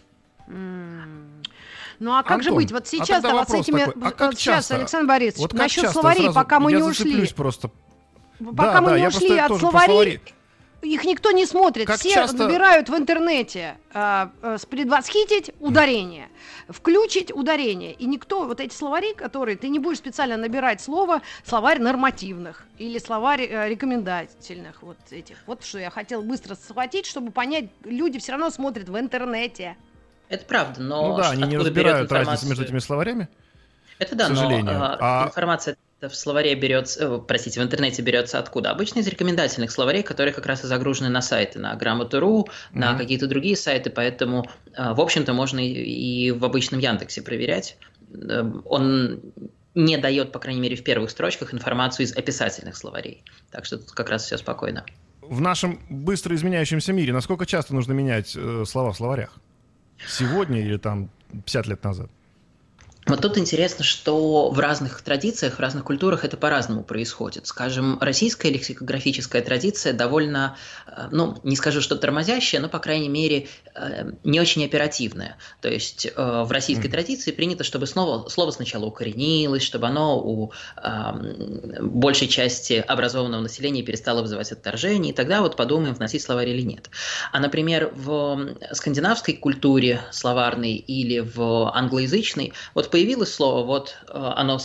Ну 2.01 2.13
а 2.13 2.23
как 2.23 2.39
Антон, 2.39 2.43
же 2.43 2.53
быть? 2.53 2.73
Вот 2.73 2.89
сейчас 2.89 3.23
а 3.25 3.31
вот 3.31 3.49
с 3.49 3.55
этими... 3.55 3.85
Такой, 3.85 4.03
а 4.03 4.11
как 4.11 4.33
сейчас, 4.33 4.65
часто? 4.65 4.77
Александр 4.77 5.07
Борисович, 5.07 5.43
вот 5.43 5.53
насчет 5.53 5.91
словарей, 5.91 6.23
сразу, 6.23 6.35
пока 6.35 6.59
мы 6.59 6.73
не 6.73 6.83
ушли. 6.83 7.29
просто. 7.29 7.71
Пока 8.39 8.73
да, 8.73 8.81
мы 8.81 8.91
да, 8.91 8.99
не 9.01 9.07
ушли 9.09 9.37
от 9.37 9.59
словарей, 9.59 10.21
их 10.83 11.05
никто 11.05 11.31
не 11.31 11.45
смотрит. 11.45 11.87
Как 11.87 12.01
Все 12.01 12.15
часто... 12.15 12.45
набирают 12.47 12.89
в 12.89 12.97
интернете 12.97 13.77
э, 13.93 14.29
э, 14.43 14.57
предвосхитить 14.69 15.51
ударение, 15.61 16.29
включить 16.69 17.31
ударение. 17.31 17.93
И 17.93 18.07
никто, 18.07 18.47
вот 18.47 18.61
эти 18.61 18.75
словари, 18.75 19.13
которые 19.13 19.59
ты 19.59 19.69
не 19.69 19.79
будешь 19.79 19.99
специально 19.99 20.39
набирать 20.39 20.81
слово, 20.81 21.21
словарь 21.45 21.81
нормативных 21.81 22.67
или 22.79 22.99
словарь 22.99 23.43
э, 23.43 23.69
рекомендательных, 23.69 24.83
вот 24.83 24.97
этих. 25.11 25.37
Вот 25.47 25.65
что 25.65 25.79
я 25.79 25.91
хотел 25.91 26.23
быстро 26.23 26.55
схватить, 26.55 27.05
чтобы 27.05 27.31
понять, 27.31 27.67
люди 27.85 28.19
все 28.19 28.33
равно 28.33 28.49
смотрят 28.49 28.89
в 28.89 28.99
интернете. 28.99 29.77
Это 30.31 30.45
правда, 30.47 30.81
но... 30.81 31.09
Ну 31.09 31.17
да, 31.17 31.31
они 31.31 31.43
не 31.43 31.59
разбирают 31.59 32.11
разницу 32.11 32.47
между 32.47 32.65
этими 32.65 32.79
словарями. 32.79 33.29
Это 33.99 34.15
да, 34.15 34.31
но 34.31 34.49
а, 35.01 35.27
информация 35.27 35.77
в 36.01 36.15
словаре 36.15 36.55
берется, 36.55 37.05
э, 37.05 37.19
простите, 37.19 37.61
в 37.61 37.63
интернете 37.63 38.01
берется 38.01 38.39
откуда? 38.39 38.71
Обычно 38.71 39.01
из 39.01 39.07
рекомендательных 39.09 39.71
словарей, 39.71 40.03
которые 40.03 40.33
как 40.33 40.47
раз 40.47 40.65
и 40.65 40.67
загружены 40.67 41.11
на 41.11 41.21
сайты, 41.21 41.59
на 41.59 41.75
грамоту.ру, 41.75 42.45
mm-hmm. 42.45 42.79
на 42.79 42.97
какие-то 42.97 43.27
другие 43.27 43.57
сайты, 43.57 43.91
поэтому, 43.91 44.49
э, 44.73 44.95
в 44.95 45.01
общем-то, 45.01 45.35
можно 45.35 45.59
и 45.61 46.31
в 46.31 46.43
обычном 46.45 46.81
Яндексе 46.81 47.21
проверять. 47.21 47.77
Э, 48.15 48.51
он 48.65 49.21
не 49.75 49.99
дает, 49.99 50.33
по 50.33 50.39
крайней 50.39 50.61
мере, 50.61 50.77
в 50.77 50.85
первых 50.85 51.11
строчках 51.11 51.53
информацию 51.53 52.07
из 52.07 52.17
описательных 52.17 52.77
словарей. 52.77 53.23
Так 53.51 53.67
что 53.67 53.77
тут 53.77 53.91
как 53.91 54.09
раз 54.09 54.25
все 54.25 54.39
спокойно. 54.39 54.87
В 55.21 55.41
нашем 55.41 55.81
быстро 55.91 56.35
изменяющемся 56.35 56.93
мире 56.93 57.13
насколько 57.13 57.45
часто 57.45 57.75
нужно 57.75 57.93
менять 57.93 58.35
э, 58.35 58.65
слова 58.67 58.93
в 58.93 58.97
словарях? 58.97 59.39
Сегодня 60.07 60.61
или 60.61 60.77
там 60.77 61.11
50 61.31 61.67
лет 61.69 61.85
назад? 61.85 62.11
Вот 63.07 63.23
тут 63.23 63.39
интересно, 63.39 63.83
что 63.83 64.51
в 64.51 64.59
разных 64.59 65.01
традициях, 65.01 65.55
в 65.55 65.61
разных 65.61 65.85
культурах 65.85 66.25
это 66.25 66.37
по-разному 66.37 66.83
происходит. 66.83 67.47
Скажем, 67.47 67.99
российская 68.01 68.51
лексикографическая 68.51 69.41
традиция 69.41 69.95
довольно, 69.95 70.57
э, 70.87 71.09
ну, 71.11 71.39
не 71.43 71.57
скажу, 71.57 71.81
что 71.81 71.97
тормозящая, 71.97 72.61
но, 72.61 72.69
по 72.69 72.79
крайней 72.79 73.09
мере, 73.09 73.49
э, 73.75 74.11
не 74.23 74.39
очень 74.39 74.65
оперативная. 74.65 75.39
То 75.63 75.69
есть 75.69 76.07
э, 76.07 76.13
в 76.15 76.51
российской 76.53 76.87
mm. 76.89 76.91
традиции 76.91 77.31
принято, 77.33 77.65
чтобы 77.65 77.87
слово, 77.87 78.29
слово 78.29 78.51
сначала 78.51 78.85
укоренилось, 78.85 79.63
чтобы 79.63 79.87
оно 79.87 80.21
у 80.21 80.53
э, 80.77 81.81
большей 81.81 82.29
части 82.29 82.85
образованного 82.87 83.41
населения 83.41 83.83
перестало 83.83 84.21
вызывать 84.21 84.53
отторжение, 84.53 85.13
и 85.13 85.17
тогда 85.17 85.41
вот 85.41 85.57
подумаем, 85.57 85.95
вносить 85.95 86.23
словарь 86.23 86.51
или 86.51 86.63
нет. 86.63 86.91
А, 87.33 87.41
например, 87.41 87.93
в 87.95 88.57
скандинавской 88.73 89.35
культуре 89.35 90.03
словарной 90.13 90.75
или 90.75 91.21
в 91.21 91.75
англоязычной, 91.75 92.53
вот 92.75 92.90
появилось 92.91 93.33
слово, 93.33 93.65
вот 93.65 93.97
э, 94.09 94.13
оно 94.13 94.59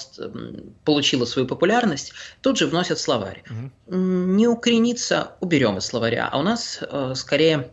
получило 0.83 1.25
свою 1.25 1.47
популярность, 1.47 2.13
тут 2.41 2.57
же 2.57 2.67
вносят 2.67 2.99
словарь. 2.99 3.43
Угу. 3.49 3.95
Не 3.95 4.47
укорениться, 4.47 5.31
уберем 5.39 5.77
из 5.77 5.85
словаря, 5.85 6.29
а 6.31 6.39
у 6.39 6.41
нас 6.41 6.79
э, 6.81 7.13
скорее 7.15 7.71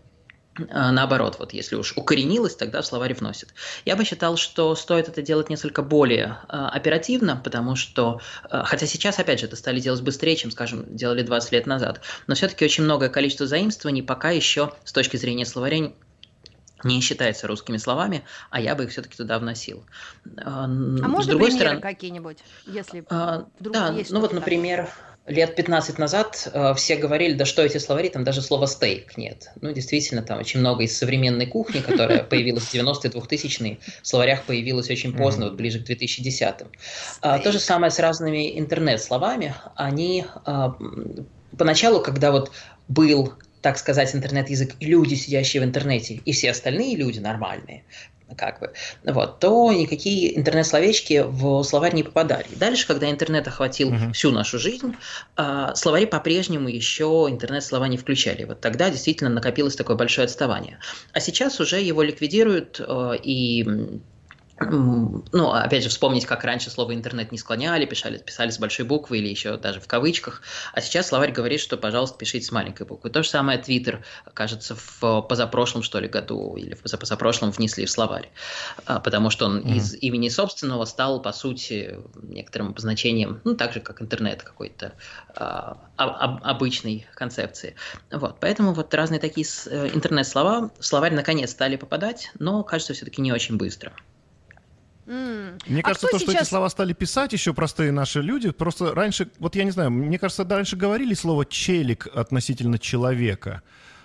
э, 0.59 0.65
наоборот, 0.69 1.37
вот 1.39 1.53
если 1.53 1.77
уж 1.77 1.95
укоренилось, 1.97 2.57
тогда 2.57 2.83
в 2.83 2.87
словарь 2.87 3.15
вносят. 3.15 3.51
Я 3.85 3.97
бы 3.97 4.05
считал, 4.05 4.37
что 4.37 4.75
стоит 4.75 5.09
это 5.09 5.23
делать 5.23 5.51
несколько 5.51 5.83
более 5.83 6.39
э, 6.49 6.57
оперативно, 6.57 7.41
потому 7.43 7.77
что, 7.77 8.21
э, 8.51 8.63
хотя 8.65 8.87
сейчас, 8.87 9.19
опять 9.19 9.41
же, 9.41 9.47
это 9.47 9.57
стали 9.57 9.81
делать 9.81 10.03
быстрее, 10.03 10.37
чем, 10.37 10.51
скажем, 10.51 10.85
делали 10.95 11.23
20 11.23 11.53
лет 11.53 11.67
назад, 11.67 12.01
но 12.27 12.35
все-таки 12.35 12.65
очень 12.65 12.85
многое 12.85 13.09
количество 13.09 13.47
заимствований 13.47 14.03
пока 14.03 14.31
еще 14.31 14.73
с 14.85 14.93
точки 14.93 15.17
зрения 15.17 15.47
словаря 15.47 15.93
не 16.85 17.01
считается 17.01 17.47
русскими 17.47 17.77
словами, 17.77 18.25
а 18.51 18.61
я 18.61 18.75
бы 18.75 18.85
их 18.85 18.91
все-таки 18.91 19.17
туда 19.17 19.39
вносил. 19.39 19.85
А, 20.39 20.65
а 20.65 20.69
можно 20.69 21.31
другой 21.31 21.49
примеры 21.49 21.65
стороны, 21.65 21.81
какие-нибудь, 21.81 22.39
если 22.67 23.05
а, 23.09 23.47
вдруг 23.59 23.75
да, 23.75 23.89
есть 23.93 24.11
ну 24.11 24.21
вот, 24.21 24.33
например, 24.33 24.89
лет 25.27 25.55
15 25.55 25.99
назад 25.99 26.49
э, 26.53 26.75
все 26.75 26.97
говорили, 26.97 27.35
да 27.35 27.45
что 27.45 27.63
эти 27.63 27.79
словари, 27.79 28.09
там 28.09 28.25
даже 28.25 28.43
слова 28.43 28.67
стейк 28.67 29.17
нет. 29.17 29.51
Ну, 29.61 29.73
действительно, 29.73 30.23
там 30.23 30.39
очень 30.39 30.61
много 30.61 30.83
из 30.83 30.97
современной 30.97 31.47
кухни, 31.47 31.81
которая 31.81 32.25
появилась 32.31 32.65
в 32.65 32.75
90-е, 32.75 33.11
2000-е, 33.11 33.79
в 34.03 34.07
словарях 34.07 34.43
появилась 34.43 34.91
очень 34.91 35.17
поздно, 35.17 35.47
вот 35.47 35.55
ближе 35.55 35.79
к 35.81 35.89
2010-м. 35.89 36.69
А, 37.21 37.39
то 37.39 37.53
же 37.53 37.61
самое 37.61 37.91
с 37.93 37.99
разными 37.99 38.59
интернет-словами. 38.59 39.55
Они 39.77 40.25
а, 40.45 40.77
поначалу, 41.57 42.01
когда 42.01 42.33
вот 42.33 42.51
был 42.89 43.35
так 43.63 43.79
сказать, 43.79 44.15
интернет-язык, 44.15 44.75
люди, 44.81 45.15
сидящие 45.15 45.63
в 45.63 45.65
интернете, 45.65 46.21
и 46.25 46.33
все 46.33 46.51
остальные 46.51 46.97
люди 46.97 47.21
нормальные, 47.21 47.85
как 48.37 48.61
бы, 48.61 48.73
вот, 49.05 49.39
то 49.39 49.73
никакие 49.73 50.37
интернет-словечки 50.39 51.25
в 51.27 51.63
словарь 51.63 51.95
не 51.95 52.03
попадали. 52.03 52.47
Дальше, 52.57 52.87
когда 52.87 53.11
интернет 53.11 53.47
охватил 53.47 53.93
uh-huh. 53.93 54.13
всю 54.13 54.31
нашу 54.31 54.59
жизнь, 54.59 54.97
э, 55.37 55.69
словари 55.75 56.07
по-прежнему 56.07 56.69
еще 56.69 57.27
интернет-слова 57.31 57.87
не 57.89 57.97
включали. 57.97 58.45
Вот 58.45 58.61
тогда 58.61 58.91
действительно 58.91 59.31
накопилось 59.31 59.77
такое 59.77 59.97
большое 59.97 60.25
отставание. 60.25 60.79
А 61.13 61.21
сейчас 61.21 61.61
уже 61.61 61.81
его 61.81 62.03
ликвидируют, 62.03 62.81
э, 62.81 63.17
и 63.23 64.01
ну, 64.71 65.51
опять 65.51 65.83
же, 65.83 65.89
вспомнить, 65.89 66.27
как 66.27 66.45
раньше 66.45 66.71
слово 66.71 66.95
интернет 66.95 67.33
не 67.33 67.39
склоняли, 67.39 67.87
писали, 67.87 68.19
писали 68.19 68.51
с 68.51 68.59
большой 68.59 68.85
буквы 68.85 69.19
или 69.19 69.29
еще 69.29 69.57
даже 69.57 69.81
в 69.81 69.87
кавычках, 69.87 70.43
а 70.73 70.81
сейчас 70.81 71.09
словарь 71.09 71.33
говорит, 71.33 71.61
что, 71.61 71.77
пожалуйста, 71.77 72.19
пишите 72.19 72.47
с 72.47 72.53
маленькой 72.53 72.87
буквы. 72.87 73.11
То 73.11 73.23
же 73.23 73.29
самое 73.29 73.59
Твиттер, 73.59 74.05
кажется, 74.35 74.77
в 74.77 75.23
позапрошлом, 75.23 75.83
что 75.83 75.99
ли, 76.01 76.09
году 76.09 76.57
или 76.57 76.75
в 76.75 76.83
позапрошлом 76.83 77.51
внесли 77.51 77.87
в 77.87 77.91
словарь, 77.91 78.31
а, 78.87 79.01
потому 79.01 79.31
что 79.31 79.47
он 79.47 79.61
mm-hmm. 79.61 79.77
из 79.77 79.95
имени 79.95 80.29
собственного 80.29 80.85
стал, 80.85 81.21
по 81.21 81.33
сути, 81.33 81.99
некоторым 82.23 82.69
обозначением, 82.69 83.41
ну, 83.45 83.55
так 83.55 83.73
же, 83.73 83.81
как 83.81 84.03
интернет 84.03 84.43
какой-то 84.43 84.95
а, 85.35 85.79
обычной 85.97 87.07
концепции. 87.15 87.75
Вот, 88.11 88.37
поэтому 88.41 88.73
вот 88.73 88.93
разные 88.95 89.21
такие 89.21 89.47
э, 89.67 89.91
интернет-слова 89.95 90.71
в 90.79 90.85
словарь 90.85 91.15
наконец 91.15 91.51
стали 91.51 91.77
попадать, 91.77 92.31
но, 92.39 92.63
кажется, 92.63 92.95
все-таки 92.95 93.21
не 93.23 93.33
очень 93.33 93.57
быстро. 93.57 93.93
Mm. 95.07 95.61
Мне 95.67 95.81
а 95.81 95.83
кажется, 95.83 96.07
то, 96.07 96.19
сейчас... 96.19 96.31
что 96.31 96.41
эти 96.41 96.49
слова 96.49 96.69
стали 96.69 96.93
писать 96.93 97.33
еще 97.33 97.53
простые 97.55 97.91
наши 97.93 98.21
люди, 98.23 98.51
просто 98.51 98.95
раньше, 98.95 99.29
вот 99.39 99.57
я 99.57 99.65
не 99.65 99.71
знаю, 99.71 99.91
мне 99.91 100.19
кажется, 100.19 100.45
раньше 100.45 100.77
говорили 100.77 101.15
слово 101.15 101.45
«челик» 101.45 102.07
относительно 102.07 102.79
человека, 102.79 103.63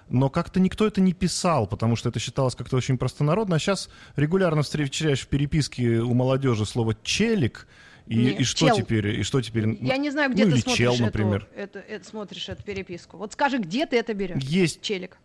но 0.10 0.30
как-то 0.30 0.60
никто 0.60 0.88
это 0.88 1.01
не 1.01 1.13
писал, 1.13 1.68
потому 1.68 1.96
что 1.96 2.10
это 2.10 2.20
считалось 2.20 2.56
как-то 2.56 2.77
очень 2.77 2.98
простонародно, 2.98 3.58
а 3.58 3.60
сейчас 3.60 3.89
регулярно 4.16 4.63
встречаешь 4.63 5.22
в 5.22 5.27
переписке 5.27 6.00
у 6.00 6.13
молодежи 6.13 6.66
слово 6.66 6.96
«челик», 7.04 7.68
и, 8.08 8.16
не, 8.16 8.30
и 8.30 8.44
что 8.46 8.68
чел. 8.68 8.77
теперь? 8.77 9.20
И 9.20 9.24
что 9.24 9.42
теперь? 9.42 9.77
Я 9.82 9.98
не 9.98 10.12
знаю, 10.12 10.32
где 10.32 10.46
ну, 10.46 10.56
ты 10.56 10.62
смотришь, 10.62 10.77
чел, 10.77 10.96
например. 10.98 11.46
Эту, 11.54 11.80
эту, 11.80 11.92
эту, 11.92 12.06
смотришь 12.08 12.48
эту 12.48 12.63
переписку. 12.63 13.18
Вот 13.18 13.34
скажи, 13.34 13.58
где 13.58 13.86
ты 13.86 13.98
это 13.98 14.13
берешь? 14.13 14.42
Есть. 14.42 14.82
Челик. 14.82 15.18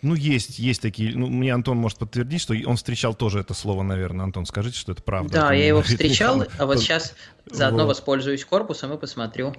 Ну, 0.00 0.14
есть, 0.14 0.58
есть 0.58 0.80
такие. 0.80 1.16
Ну, 1.16 1.26
мне 1.26 1.52
Антон 1.52 1.76
может 1.78 1.98
подтвердить, 1.98 2.40
что 2.40 2.54
он 2.66 2.76
встречал 2.76 3.14
тоже 3.14 3.40
это 3.40 3.52
слово, 3.52 3.82
наверное. 3.82 4.24
Антон, 4.24 4.46
скажите, 4.46 4.78
что 4.78 4.92
это 4.92 5.02
правда. 5.02 5.32
Да, 5.32 5.52
я 5.52 5.66
его 5.66 5.82
встречал, 5.82 6.44
а 6.56 6.66
вот 6.66 6.78
сейчас 6.78 7.14
заодно 7.46 7.84
вот. 7.84 7.90
воспользуюсь 7.90 8.44
корпусом 8.44 8.92
и 8.92 8.98
посмотрю. 8.98 9.54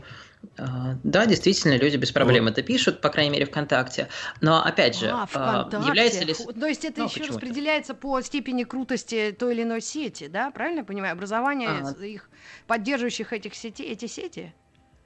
А, 0.58 0.98
да, 1.04 1.26
действительно, 1.26 1.78
люди 1.78 1.98
без 1.98 2.12
проблем 2.12 2.46
вот. 2.46 2.52
это 2.52 2.62
пишут, 2.62 3.02
по 3.02 3.10
крайней 3.10 3.32
мере, 3.32 3.46
ВКонтакте. 3.46 4.08
Но 4.40 4.64
опять 4.64 4.98
же, 4.98 5.10
а, 5.10 5.26
ВКонтакте. 5.26 5.88
является 5.88 6.24
ли... 6.24 6.34
То 6.34 6.68
есть 6.68 6.86
это 6.86 7.02
ну, 7.02 7.08
еще 7.08 7.26
распределяется 7.26 7.94
по 7.94 8.22
степени 8.22 8.64
крутости 8.64 9.36
той 9.38 9.54
или 9.54 9.64
иной 9.64 9.82
сети, 9.82 10.28
да? 10.28 10.52
Правильно 10.52 10.80
я 10.80 10.86
понимаю? 10.86 11.14
Образование 11.14 11.70
а... 11.70 12.04
их 12.04 12.30
поддерживающих 12.68 13.34
этих 13.34 13.56
сетей, 13.56 13.92
эти 13.92 14.06
сети? 14.08 14.54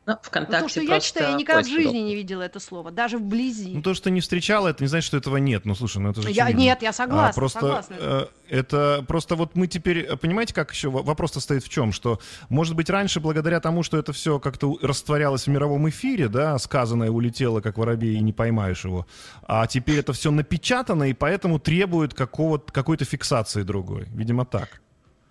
Ну, 0.06 0.18
ВКонтакте 0.22 0.58
ну, 0.58 0.64
то, 0.64 0.70
что 0.70 0.82
я 0.82 1.00
читаю, 1.00 1.32
я 1.32 1.38
никогда 1.38 1.62
в 1.62 1.66
жизни 1.66 1.84
удобно. 1.84 1.98
не 2.08 2.16
видела 2.16 2.42
это 2.42 2.60
слово, 2.60 2.92
даже 2.92 3.18
вблизи. 3.18 3.72
Ну, 3.74 3.82
то, 3.82 3.94
что 3.94 4.10
не 4.10 4.20
встречала, 4.20 4.68
это 4.68 4.84
не 4.84 4.88
значит, 4.88 5.08
что 5.08 5.18
этого 5.18 5.38
нет. 5.38 5.64
Ну, 5.66 5.76
слушай, 5.76 6.00
ну 6.00 6.12
это 6.12 6.22
же 6.22 6.30
я, 6.30 6.52
Нет, 6.52 6.82
я 6.82 6.92
согласна, 6.92 7.30
а, 7.30 7.34
просто, 7.34 7.60
согласна. 7.60 7.96
Э, 7.98 8.26
это 8.50 9.06
просто 9.08 9.38
вот 9.38 9.56
мы 9.56 9.68
теперь, 9.68 10.18
понимаете, 10.18 10.54
как 10.54 10.74
еще 10.74 10.90
вопрос-то 10.90 11.40
стоит 11.40 11.64
в 11.64 11.70
чем? 11.70 11.94
Что, 11.94 12.20
может 12.50 12.76
быть, 12.76 12.90
раньше, 12.90 13.22
благодаря 13.22 13.62
тому, 13.62 13.82
что 13.82 13.98
это 13.98 14.12
все 14.12 14.40
как-то 14.40 14.78
растворялось 14.82 15.44
в 15.44 15.48
мировом 15.48 15.88
эфире, 15.88 16.28
да, 16.28 16.58
сказанное 16.60 17.10
улетело, 17.10 17.62
как 17.62 17.78
воробей, 17.78 18.18
и 18.18 18.20
не 18.20 18.34
поймаешь 18.34 18.84
его, 18.84 19.08
а 19.48 19.66
теперь 19.68 20.00
это 20.00 20.12
все 20.12 20.32
напечатано, 20.32 21.06
и 21.06 21.14
поэтому 21.14 21.60
требует 21.60 22.14
какого-то, 22.14 22.74
какой-то 22.74 23.06
фиксации 23.06 23.64
другой. 23.64 24.08
Видимо, 24.14 24.46
так. 24.46 24.82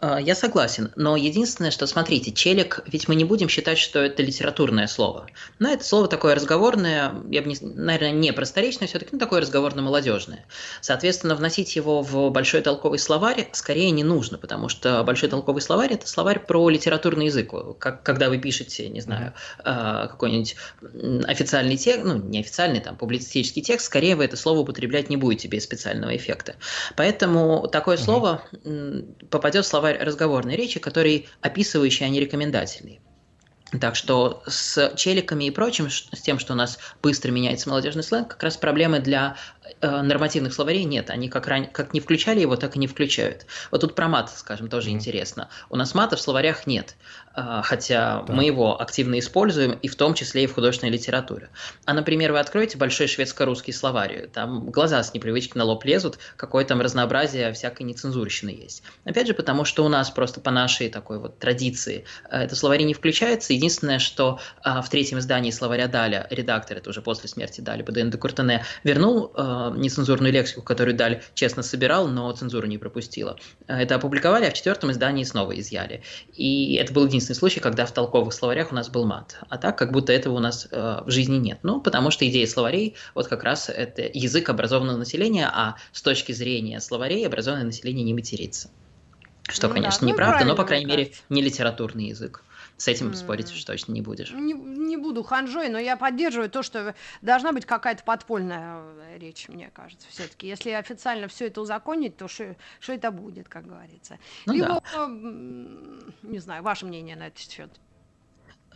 А, 0.05 0.21
я 0.21 0.35
согласен, 0.35 0.91
но 0.97 1.17
единственное, 1.17 1.71
что, 1.71 1.87
смотрите, 1.87 2.33
челик, 2.33 2.81
ведь 2.87 3.07
мы 3.07 3.15
не 3.15 3.23
будем 3.23 3.49
считать, 3.49 3.79
что 3.79 4.01
это 4.01 4.21
литературное 4.21 4.89
слово. 4.89 5.29
Но 5.61 5.71
это 5.71 5.85
слово 5.85 6.09
такое 6.09 6.35
разговорное, 6.35 7.15
я 7.31 7.41
бы, 7.41 7.49
не, 7.49 7.57
наверное, 7.61 8.11
не 8.11 8.33
просторечное 8.33 8.89
все-таки, 8.89 9.11
но 9.13 9.21
такое 9.21 9.41
разговорно-молодежное. 9.43 10.45
Соответственно, 10.81 11.37
вносить 11.37 11.77
его 11.77 12.03
в 12.03 12.31
большой 12.31 12.63
толковый 12.63 12.99
словарь 12.99 13.49
скорее 13.53 13.93
не 13.93 14.03
нужно, 14.03 14.39
потому 14.39 14.69
что 14.69 15.05
большой 15.05 15.29
толковый 15.29 15.63
словарь– 15.63 15.93
это 15.95 16.09
словарь 16.09 16.41
про 16.41 16.69
литературный 16.69 17.27
язык. 17.27 17.53
Как, 17.79 18.03
когда 18.03 18.29
вы 18.29 18.39
пишете, 18.39 18.89
не 18.89 19.03
знаю, 19.03 19.35
а, 19.63 20.09
какой-нибудь 20.09 20.57
официальный 21.29 21.77
текст, 21.77 22.05
ну, 22.05 22.15
не 22.17 22.41
официальный, 22.41 22.81
там, 22.81 22.97
публицистический 22.97 23.63
текст, 23.63 23.87
скорее 23.87 24.17
вы 24.17 24.25
это 24.25 24.37
слово 24.37 24.61
употреблять 24.61 25.11
не 25.11 25.17
будете 25.17 25.47
без 25.47 25.63
специального 25.63 26.17
эффекта. 26.17 26.57
Поэтому 26.97 27.69
такое 27.71 27.97
слово 27.97 28.43
попадет 29.31 29.65
в 29.65 29.69
словарь 29.69 29.92
разговорной 29.99 30.57
речи, 30.57 30.81
который 30.81 31.29
описывающий, 31.41 32.07
а 32.07 32.09
не 32.09 32.21
рекомендательный. 32.21 33.01
Так 33.81 33.97
что 33.97 34.43
с 34.47 34.93
челиками 34.97 35.45
и 35.45 35.51
прочим, 35.51 35.89
с 35.89 36.21
тем, 36.21 36.39
что 36.39 36.53
у 36.53 36.57
нас 36.57 36.79
быстро 37.03 37.31
меняется 37.31 37.71
молодежный 37.71 38.03
сленг, 38.03 38.29
как 38.29 38.43
раз 38.43 38.59
проблемы 38.59 39.01
для 39.01 39.37
нормативных 39.81 40.55
словарей 40.55 40.85
нет. 40.85 41.11
Они 41.11 41.29
как, 41.29 41.47
ран... 41.47 41.67
как 41.67 41.95
не 41.95 42.01
включали 42.01 42.41
его, 42.41 42.57
так 42.57 42.77
и 42.77 42.79
не 42.79 42.87
включают. 42.87 43.47
Вот 43.71 43.81
тут 43.81 43.95
про 43.95 44.09
мат, 44.09 44.31
скажем, 44.31 44.69
тоже 44.69 44.91
mm. 44.91 44.93
интересно. 44.93 45.49
У 45.71 45.77
нас 45.77 45.95
мата 45.95 46.17
в 46.17 46.21
словарях 46.21 46.67
нет. 46.67 46.97
А, 47.35 47.63
хотя 47.63 48.23
да. 48.23 48.33
мы 48.33 48.45
его 48.45 48.81
активно 48.81 49.19
используем, 49.19 49.73
и 49.73 49.89
в 49.89 49.97
том 49.97 50.15
числе 50.15 50.45
и 50.45 50.47
в 50.47 50.55
художественной 50.55 50.93
литературе. 50.93 51.49
А, 51.87 51.95
например, 51.95 52.33
вы 52.33 52.41
откроете 52.41 52.77
большой 52.77 53.07
шведско-русский 53.07 53.73
словарь, 53.73 54.29
там 54.29 54.71
глаза 54.71 55.03
с 55.03 55.15
непривычки 55.15 55.57
на 55.57 55.65
лоб 55.65 55.85
лезут, 55.85 56.19
какое 56.37 56.65
там 56.65 56.81
разнообразие 56.81 57.53
всякой 57.53 57.85
нецензурщины 57.85 58.51
есть. 58.51 58.83
Опять 59.05 59.29
же, 59.29 59.35
потому 59.35 59.65
что 59.65 59.85
у 59.85 59.89
нас 59.89 60.11
просто 60.11 60.41
по 60.41 60.51
нашей 60.51 60.91
такой 60.91 61.19
вот 61.19 61.39
традиции 61.39 62.05
э, 62.31 62.43
это 62.43 62.55
словари 62.55 62.85
не 62.85 62.95
включается. 62.95 63.55
Единственное, 63.55 63.99
что 63.99 64.39
а, 64.63 64.83
в 64.83 64.91
третьем 64.91 65.19
издании 65.19 65.51
словаря 65.51 65.89
Даля 65.89 66.27
редактор, 66.31 66.79
это 66.79 66.91
уже 66.91 67.01
после 67.01 67.29
смерти 67.29 67.61
Дали, 67.61 67.83
Баден 67.83 68.11
де 68.11 68.19
Куртене, 68.19 68.65
вернул 68.85 69.33
э, 69.53 69.79
нецензурную 69.79 70.33
лексику, 70.33 70.63
которую 70.63 70.97
Даль 70.97 71.23
честно 71.35 71.63
собирал, 71.63 72.09
но 72.09 72.31
цензуру 72.33 72.67
не 72.67 72.79
пропустила. 72.79 73.39
Э, 73.67 73.83
это 73.83 73.97
опубликовали, 73.97 74.47
а 74.47 74.51
в 74.51 74.55
четвертом 74.55 74.91
издании 74.91 75.25
снова 75.25 75.59
изъяли. 75.59 76.03
И 76.35 76.75
это 76.75 76.93
был 76.93 77.07
единственный 77.07 77.37
случай, 77.37 77.61
когда 77.61 77.87
в 77.87 77.93
толковых 77.93 78.33
словарях 78.33 78.73
у 78.73 78.75
нас 78.75 78.89
был 78.89 79.05
мат. 79.05 79.39
А 79.49 79.59
так, 79.59 79.79
как 79.79 79.93
будто 79.93 80.13
этого 80.13 80.35
у 80.35 80.41
нас 80.41 80.69
э, 80.71 81.01
в 81.05 81.11
жизни 81.11 81.37
нет. 81.37 81.59
Ну, 81.63 81.81
потому 81.81 82.11
что 82.11 82.29
идея 82.29 82.47
словарей, 82.47 82.97
вот 83.15 83.29
как 83.29 83.45
раз 83.45 83.69
это 83.69 84.03
язык 84.13 84.49
образованного 84.49 84.97
населения, 84.97 85.51
а 85.53 85.77
с 85.93 86.03
точки 86.03 86.33
зрения 86.33 86.81
словарей 86.81 87.27
образованное 87.27 87.67
население 87.67 88.05
не 88.05 88.15
матерится. 88.15 88.71
Что, 89.49 89.69
ну, 89.69 89.75
конечно, 89.75 90.01
да. 90.01 90.07
Ну, 90.07 90.13
неправда, 90.13 90.45
но, 90.45 90.55
по 90.55 90.65
крайней 90.65 90.87
мере, 90.87 91.13
не 91.29 91.43
литературный 91.43 92.07
язык. 92.07 92.43
С 92.77 92.89
этим 92.89 93.11
mm. 93.11 93.15
спорить 93.15 93.53
уж 93.53 93.63
точно 93.65 93.93
не 93.93 94.03
будешь. 94.03 94.33
Не, 94.33 94.55
не 94.55 94.97
буду 94.97 95.23
ханжой, 95.23 95.69
но 95.69 95.79
я 95.79 95.97
поддерживаю 95.97 96.51
то, 96.51 96.63
что 96.63 96.95
должна 97.21 97.53
быть 97.53 97.65
какая-то 97.65 98.03
подпольная 98.03 98.83
э, 98.83 99.19
речь, 99.19 99.49
мне 99.49 99.71
кажется, 99.73 100.07
все-таки. 100.11 100.49
Если 100.49 100.71
официально 100.71 101.29
все 101.29 101.47
это 101.47 101.61
узаконить, 101.61 102.17
то 102.17 102.29
что 102.29 102.55
это 102.89 103.11
будет, 103.11 103.49
как 103.49 103.67
говорится. 103.67 104.19
Ну, 104.47 104.55
Либо, 104.55 104.83
да. 104.93 105.07
не 106.23 106.39
знаю, 106.39 106.63
ваше 106.63 106.87
мнение 106.87 107.15
на 107.15 107.29
этот 107.29 107.39
счет. 107.39 107.71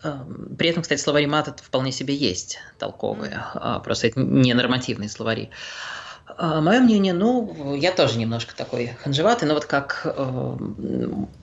Эм, 0.03 0.55
при 0.57 0.69
этом, 0.69 0.83
кстати, 0.83 1.01
словари 1.01 1.27
мат 1.27 1.61
вполне 1.61 1.91
себе 1.91 2.15
есть 2.15 2.59
толковые, 2.79 3.43
mm. 3.55 3.83
просто 3.83 4.09
это 4.09 4.21
не 4.21 4.55
нормативные 4.55 5.09
словари. 5.09 5.51
А, 5.51 6.06
Мое 6.39 6.81
мнение, 6.81 7.13
ну, 7.13 7.75
я 7.77 7.93
тоже 7.93 8.19
немножко 8.19 8.55
такой 8.55 8.89
ханжеватый, 9.03 9.47
но 9.47 9.55
вот 9.55 9.65
как 9.65 10.03
э, 10.05 10.57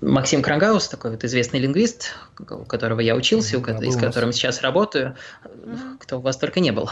Максим 0.02 0.42
Крангаус, 0.42 0.90
такой 0.90 1.12
вот 1.12 1.24
известный 1.24 1.60
лингвист, 1.62 2.12
у 2.38 2.66
которого 2.66 3.00
я 3.00 3.16
учился, 3.16 3.60
да, 3.60 3.78
у, 3.78 3.92
с 3.92 3.96
которым 3.96 4.34
сейчас 4.34 4.62
работаю, 4.62 5.16
кто 6.00 6.18
у 6.18 6.22
вас 6.22 6.36
только 6.36 6.60
не 6.60 6.72
был, 6.72 6.90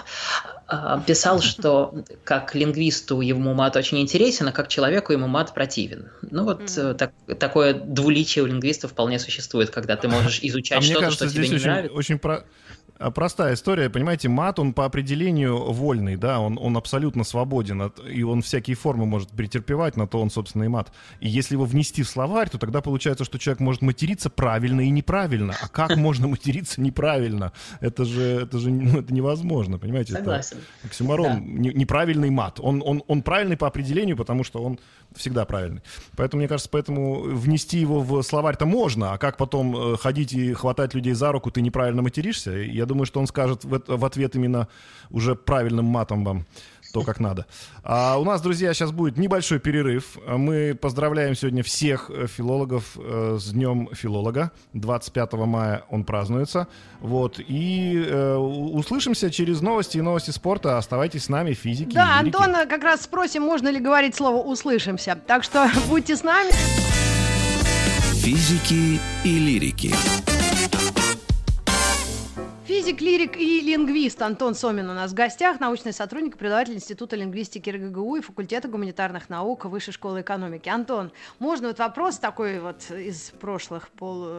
э, 0.71 0.99
писал, 1.05 1.41
что 1.41 1.93
как 2.23 2.55
лингвисту 2.55 3.19
ему 3.19 3.53
мат 3.53 3.75
очень 3.75 3.99
интересен, 3.99 4.47
а 4.47 4.51
как 4.53 4.69
человеку 4.69 5.11
ему 5.11 5.27
мат 5.27 5.53
противен. 5.53 6.09
Ну 6.21 6.45
вот 6.45 6.61
mm. 6.61 6.93
так, 6.93 7.11
такое 7.37 7.73
двуличие 7.73 8.43
у 8.43 8.47
лингвистов 8.47 8.91
вполне 8.91 9.19
существует, 9.19 9.69
когда 9.69 9.97
ты 9.97 10.07
можешь 10.07 10.39
изучать 10.43 10.79
а 10.79 10.81
что-то, 10.81 11.11
что 11.11 11.29
тебе 11.29 11.49
не 11.49 11.55
очень, 11.55 11.65
нравится. 11.65 11.97
Очень 11.97 12.19
про 12.19 12.35
а, 12.35 12.43
простая 13.09 13.55
история, 13.55 13.89
понимаете, 13.89 14.29
мат, 14.29 14.59
он 14.59 14.73
по 14.73 14.85
определению 14.85 15.71
вольный, 15.71 16.17
да, 16.17 16.39
он, 16.39 16.59
он 16.61 16.77
абсолютно 16.77 17.23
свободен, 17.23 17.81
и 17.81 18.21
он 18.21 18.41
всякие 18.43 18.75
формы 18.75 19.05
может 19.05 19.29
претерпевать, 19.29 19.97
на 19.97 20.07
то 20.07 20.21
он, 20.21 20.29
собственно, 20.29 20.63
и 20.63 20.67
мат. 20.67 20.91
И 21.19 21.27
если 21.27 21.55
его 21.55 21.65
внести 21.65 22.03
в 22.03 22.09
словарь, 22.09 22.49
то 22.49 22.57
тогда 22.59 22.81
получается, 22.81 23.23
что 23.23 23.39
человек 23.39 23.59
может 23.59 23.81
материться 23.81 24.29
правильно 24.29 24.81
и 24.81 24.89
неправильно. 24.89 25.55
А 25.59 25.67
как 25.67 25.95
можно 25.95 26.27
материться 26.27 26.79
неправильно? 26.81 27.53
Это 27.79 28.05
же, 28.05 28.21
это 28.21 28.59
же 28.59 28.69
ну, 28.69 28.99
это 28.99 29.13
невозможно, 29.13 29.79
понимаете? 29.79 30.13
Согласен. 30.13 30.57
Это 30.79 30.87
оксюморон, 30.87 31.63
да. 31.63 31.71
неправильный 31.71 32.29
мат. 32.29 32.59
Он, 32.59 32.83
он, 32.85 33.03
он 33.07 33.23
правильный 33.23 33.57
по 33.57 33.67
определению, 33.67 34.17
потому 34.17 34.43
что 34.43 34.61
он 34.61 34.79
всегда 35.15 35.45
правильный. 35.45 35.81
Поэтому, 36.15 36.39
мне 36.39 36.47
кажется, 36.47 36.69
поэтому 36.69 37.21
внести 37.21 37.79
его 37.79 38.01
в 38.01 38.21
словарь-то 38.21 38.65
можно, 38.65 39.13
а 39.13 39.17
как 39.17 39.37
потом 39.37 39.93
э, 39.93 39.97
ходить 39.97 40.33
и 40.33 40.53
хватать 40.53 40.93
людей 40.93 41.13
за 41.13 41.31
руку, 41.31 41.51
ты 41.51 41.61
неправильно 41.61 42.01
материшься? 42.01 42.51
Я 42.51 42.85
думаю, 42.85 43.05
что 43.05 43.19
он 43.19 43.27
скажет 43.27 43.63
в, 43.63 43.81
в 43.87 44.05
ответ 44.05 44.35
именно 44.35 44.67
уже 45.09 45.35
правильным 45.35 45.85
матом 45.85 46.23
вам 46.23 46.45
то, 46.91 47.01
как 47.01 47.19
надо. 47.19 47.45
А 47.83 48.17
у 48.17 48.23
нас, 48.23 48.41
друзья, 48.41 48.73
сейчас 48.73 48.91
будет 48.91 49.17
небольшой 49.17 49.59
перерыв. 49.59 50.17
Мы 50.27 50.75
поздравляем 50.79 51.35
сегодня 51.35 51.63
всех 51.63 52.09
э, 52.09 52.27
филологов 52.27 52.97
э, 52.97 53.37
с 53.39 53.51
Днем 53.51 53.89
филолога. 53.93 54.51
25 54.73 55.33
мая 55.33 55.83
он 55.89 56.03
празднуется. 56.03 56.67
Вот. 56.99 57.39
И 57.39 58.03
э, 58.07 58.35
услышимся 58.35 59.31
через 59.31 59.61
новости 59.61 59.97
и 59.97 60.01
новости 60.01 60.31
спорта. 60.31 60.77
Оставайтесь 60.77 61.25
с 61.25 61.29
нами, 61.29 61.53
физики. 61.53 61.93
Да, 61.93 62.19
Антона 62.19 62.65
как 62.65 62.83
раз 62.83 63.01
спросим, 63.01 63.43
можно 63.43 63.69
ли 63.69 63.79
говорить 63.79 64.15
слово 64.15 64.37
«услышимся». 64.37 65.17
Так 65.27 65.43
что 65.43 65.69
будьте 65.89 66.15
с 66.15 66.23
нами. 66.23 66.51
Физики 68.21 68.99
и 69.23 69.39
лирики. 69.39 70.30
Физик, 72.81 72.99
лирик 72.99 73.37
и 73.37 73.61
лингвист 73.61 74.19
Антон 74.23 74.55
Сомин 74.55 74.89
у 74.89 74.93
нас 74.95 75.11
в 75.11 75.13
гостях, 75.13 75.59
научный 75.59 75.93
сотрудник, 75.93 76.35
преподаватель 76.35 76.73
Института 76.73 77.15
лингвистики 77.15 77.69
РГГУ 77.69 78.15
и 78.15 78.21
факультета 78.21 78.69
гуманитарных 78.69 79.29
наук 79.29 79.65
Высшей 79.65 79.93
школы 79.93 80.21
экономики. 80.21 80.67
Антон, 80.67 81.11
можно 81.37 81.67
вот 81.67 81.77
вопрос 81.77 82.17
такой 82.17 82.59
вот 82.59 82.89
из 82.89 83.33
прошлых 83.39 83.89
пол, 83.89 84.29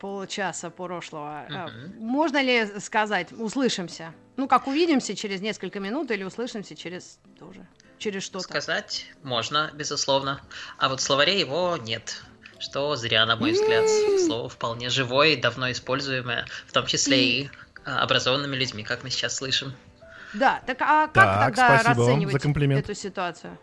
получаса 0.00 0.70
прошлого. 0.70 1.44
Uh-huh. 1.50 2.00
Можно 2.00 2.40
ли 2.40 2.80
сказать, 2.80 3.30
услышимся? 3.32 4.14
Ну, 4.38 4.48
как 4.48 4.68
увидимся 4.68 5.14
через 5.14 5.42
несколько 5.42 5.78
минут 5.78 6.10
или 6.10 6.24
услышимся 6.24 6.74
через 6.74 7.18
тоже, 7.38 7.66
через 7.98 8.22
что-то? 8.22 8.44
Сказать 8.44 9.04
можно, 9.22 9.70
безусловно. 9.74 10.40
А 10.78 10.88
вот 10.88 11.00
в 11.00 11.02
словаре 11.02 11.38
его 11.38 11.76
нет 11.76 12.22
что 12.58 12.96
зря, 12.96 13.26
на 13.26 13.36
мой 13.36 13.52
взгляд. 13.52 13.84
Слово 14.24 14.48
вполне 14.48 14.88
живое, 14.88 15.36
давно 15.36 15.70
используемое, 15.70 16.46
в 16.66 16.72
том 16.72 16.86
числе 16.86 17.22
и 17.22 17.50
образованными 17.86 18.56
людьми, 18.56 18.82
как 18.82 19.04
мы 19.04 19.10
сейчас 19.10 19.36
слышим. 19.36 19.72
Да, 20.34 20.60
так 20.66 20.76
а 20.82 21.06
как 21.06 21.12
так, 21.14 21.54
тогда 21.54 21.82
расценивать 21.82 22.44
эту 22.44 22.94
ситуацию? 22.94 23.58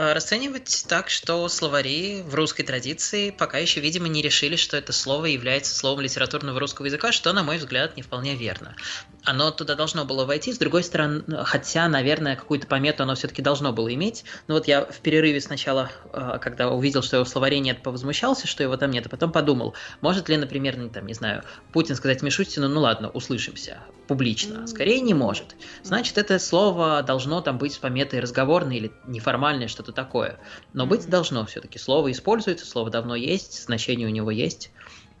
А, 0.00 0.14
расценивать 0.14 0.84
так, 0.88 1.10
что 1.10 1.48
словари 1.48 2.22
в 2.22 2.32
русской 2.36 2.62
традиции 2.62 3.30
пока 3.30 3.58
еще, 3.58 3.80
видимо, 3.80 4.06
не 4.06 4.22
решили, 4.22 4.54
что 4.54 4.76
это 4.76 4.92
слово 4.92 5.24
является 5.24 5.74
словом 5.74 6.02
литературного 6.02 6.60
русского 6.60 6.86
языка, 6.86 7.10
что, 7.10 7.32
на 7.32 7.42
мой 7.42 7.58
взгляд, 7.58 7.96
не 7.96 8.02
вполне 8.02 8.36
верно. 8.36 8.76
Оно 9.24 9.50
туда 9.50 9.74
должно 9.74 10.04
было 10.04 10.24
войти, 10.24 10.52
с 10.52 10.58
другой 10.58 10.84
стороны, 10.84 11.24
хотя, 11.44 11.88
наверное, 11.88 12.36
какую-то 12.36 12.68
помету 12.68 13.02
оно 13.02 13.16
все-таки 13.16 13.42
должно 13.42 13.72
было 13.72 13.92
иметь. 13.92 14.24
Но 14.46 14.54
вот 14.54 14.68
я 14.68 14.84
в 14.84 15.00
перерыве 15.00 15.40
сначала, 15.40 15.90
а, 16.12 16.38
когда 16.38 16.70
увидел, 16.70 17.02
что 17.02 17.16
его 17.16 17.24
в 17.24 17.28
словаре 17.28 17.58
нет, 17.58 17.82
повозмущался, 17.82 18.46
что 18.46 18.62
его 18.62 18.76
там 18.76 18.92
нет, 18.92 19.06
а 19.06 19.08
потом 19.08 19.32
подумал, 19.32 19.74
может 20.00 20.28
ли, 20.28 20.36
например, 20.36 20.76
ну, 20.76 20.90
там, 20.90 21.06
не 21.06 21.14
знаю, 21.14 21.42
Путин 21.72 21.96
сказать 21.96 22.22
Мишустину, 22.22 22.68
ну 22.68 22.80
ладно, 22.82 23.10
услышимся 23.10 23.80
публично. 24.06 24.66
Скорее 24.66 25.00
не 25.00 25.12
может. 25.12 25.56
Значит, 25.82 26.18
это 26.18 26.38
слово 26.38 27.02
должно 27.02 27.40
там 27.40 27.58
быть 27.58 27.74
с 27.74 27.78
пометой 27.78 28.20
разговорной 28.20 28.76
или 28.76 28.92
неформальной, 29.06 29.68
что-то 29.68 29.87
что-то 29.88 29.92
такое. 29.92 30.36
Но 30.72 30.86
быть 30.86 31.08
должно 31.08 31.44
все-таки. 31.46 31.78
Слово 31.78 32.12
используется, 32.12 32.66
слово 32.66 32.90
давно 32.90 33.14
есть, 33.14 33.64
значение 33.64 34.06
у 34.06 34.10
него 34.10 34.30
есть. 34.30 34.70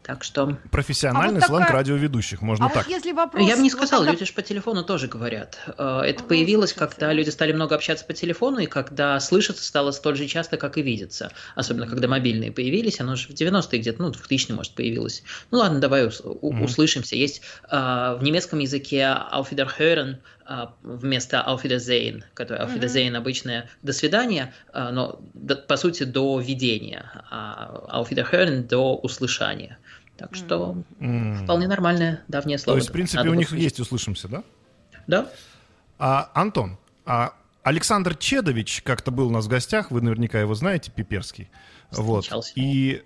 Так 0.02 0.24
что... 0.24 0.56
Профессиональный 0.70 1.36
А 1.40 1.40
вот 1.40 1.46
сленг 1.48 1.60
такая- 1.66 1.76
радиоведущих, 1.80 2.40
можно 2.40 2.66
А 2.66 2.68
так. 2.70 2.86
вот 2.86 2.94
если 2.94 3.12
вопрос... 3.12 3.46
Я 3.46 3.56
бы 3.56 3.62
не 3.62 3.68
вот 3.68 3.76
сказал, 3.76 4.00
тогда- 4.00 4.12
люди 4.12 4.24
же 4.24 4.32
по 4.32 4.40
телефону 4.40 4.82
тоже 4.82 5.06
говорят. 5.06 5.58
Э, 5.76 6.00
Это 6.06 6.22
Ну, 6.22 6.28
появилось, 6.28 6.70
слышатся, 6.70 6.94
когда 6.96 7.08
да. 7.08 7.12
люди 7.12 7.28
стали 7.28 7.52
много 7.52 7.74
общаться 7.74 8.06
по 8.06 8.14
телефону, 8.14 8.58
и 8.58 8.66
когда 8.66 9.20
слышаться 9.20 9.62
стало 9.62 9.90
столь 9.90 10.16
же 10.16 10.26
часто, 10.26 10.56
как 10.56 10.78
и 10.78 10.82
видеться. 10.82 11.30
Особенно, 11.56 11.86
когда 11.86 12.08
мобильные 12.08 12.50
появились, 12.52 13.00
оно 13.00 13.16
же 13.16 13.28
в 13.28 13.32
90-е 13.32 13.80
где-то, 13.80 14.00
ну, 14.00 14.10
2000 14.10 14.52
может, 14.52 14.72
появилось. 14.72 15.24
Ну 15.50 15.58
ладно, 15.58 15.78
давай 15.78 16.06
у- 16.06 16.52
Мгм. 16.52 16.62
услышимся. 16.62 17.14
Есть 17.14 17.42
э, 17.70 17.76
в 18.18 18.20
немецком 18.22 18.60
языке 18.60 19.00
auf 19.02 19.50
Wiederhören 19.50 20.18
вместо 20.82 21.40
auf 21.46 21.62
Wiedersehen, 21.64 22.22
которое 22.34 22.62
auf 22.64 22.70
Мгм. 22.70 22.80
Wiedersehen 22.80 23.16
обычное 23.16 23.68
«до 23.82 23.92
свидания», 23.92 24.52
э, 24.72 24.90
но 24.90 25.20
по 25.68 25.76
сути 25.76 26.04
до 26.04 26.40
видения, 26.40 27.04
а 27.30 27.84
auf 27.92 28.10
Wiederhören 28.10 28.66
до 28.66 28.96
услышания. 28.96 29.78
Так 30.16 30.34
что 30.34 30.82
М. 31.00 31.44
вполне 31.44 31.68
нормальное 31.68 32.22
давнее 32.28 32.58
То 32.58 32.64
слово. 32.64 32.76
есть, 32.78 32.88
в 32.88 32.92
принципе, 32.92 33.18
Надо 33.18 33.30
у 33.30 33.34
них 33.34 33.48
услышать. 33.48 33.64
есть 33.64 33.80
услышимся, 33.80 34.28
да? 34.28 34.42
Да? 35.06 35.26
А, 35.98 36.30
Антон, 36.34 36.76
а 37.06 37.34
Александр 37.62 38.16
Чедович 38.16 38.82
как-то 38.82 39.10
был 39.10 39.28
у 39.28 39.30
нас 39.30 39.44
в 39.44 39.48
гостях, 39.48 39.90
вы 39.90 40.00
наверняка 40.00 40.40
его 40.40 40.54
знаете, 40.54 40.90
Пиперский. 40.90 41.50
Вот. 41.92 42.24
Встречался. 42.24 42.52
И 42.56 43.02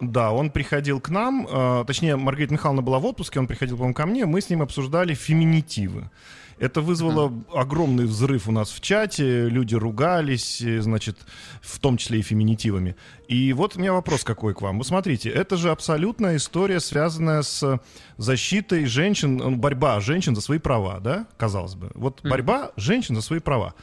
да, 0.00 0.32
он 0.32 0.50
приходил 0.50 1.00
к 1.00 1.08
нам, 1.08 1.46
э, 1.46 1.84
точнее, 1.86 2.16
Маргарита 2.16 2.52
Михайловна 2.52 2.82
была 2.82 2.98
в 2.98 3.06
отпуске, 3.06 3.38
он 3.38 3.46
приходил, 3.46 3.76
по-моему, 3.76 3.94
ко 3.94 4.04
мне, 4.06 4.26
мы 4.26 4.40
с 4.40 4.50
ним 4.50 4.60
обсуждали 4.62 5.14
феминитивы. 5.14 6.10
Это 6.58 6.80
вызвало 6.80 7.32
огромный 7.52 8.06
взрыв 8.06 8.48
у 8.48 8.52
нас 8.52 8.70
в 8.70 8.80
чате, 8.80 9.48
люди 9.48 9.74
ругались, 9.74 10.62
э, 10.62 10.80
значит, 10.80 11.18
в 11.60 11.78
том 11.78 11.98
числе 11.98 12.20
и 12.20 12.22
феминитивами. 12.22 12.96
И 13.28 13.52
вот 13.52 13.76
у 13.76 13.78
меня 13.78 13.92
вопрос 13.92 14.24
какой 14.24 14.54
к 14.54 14.62
вам. 14.62 14.78
Вы 14.78 14.84
смотрите, 14.84 15.28
это 15.28 15.58
же 15.58 15.70
абсолютная 15.70 16.36
история, 16.36 16.80
связанная 16.80 17.42
с 17.42 17.80
защитой 18.16 18.86
женщин, 18.86 19.36
ну, 19.36 19.56
борьба 19.56 20.00
женщин 20.00 20.34
за 20.34 20.40
свои 20.40 20.58
права, 20.58 21.00
да, 21.00 21.26
казалось 21.36 21.74
бы. 21.74 21.90
Вот 21.94 22.22
борьба 22.22 22.72
женщин 22.76 23.14
за 23.16 23.20
свои 23.20 23.40
права. 23.40 23.74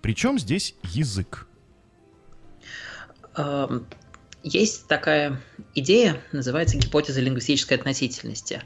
Причем 0.00 0.38
здесь 0.38 0.74
язык? 0.84 1.46
Эм, 3.36 3.86
Есть 4.42 4.88
такая 4.88 5.40
идея, 5.74 6.20
называется 6.32 6.76
гипотеза 6.76 7.20
лингвистической 7.20 7.76
относительности, 7.76 8.62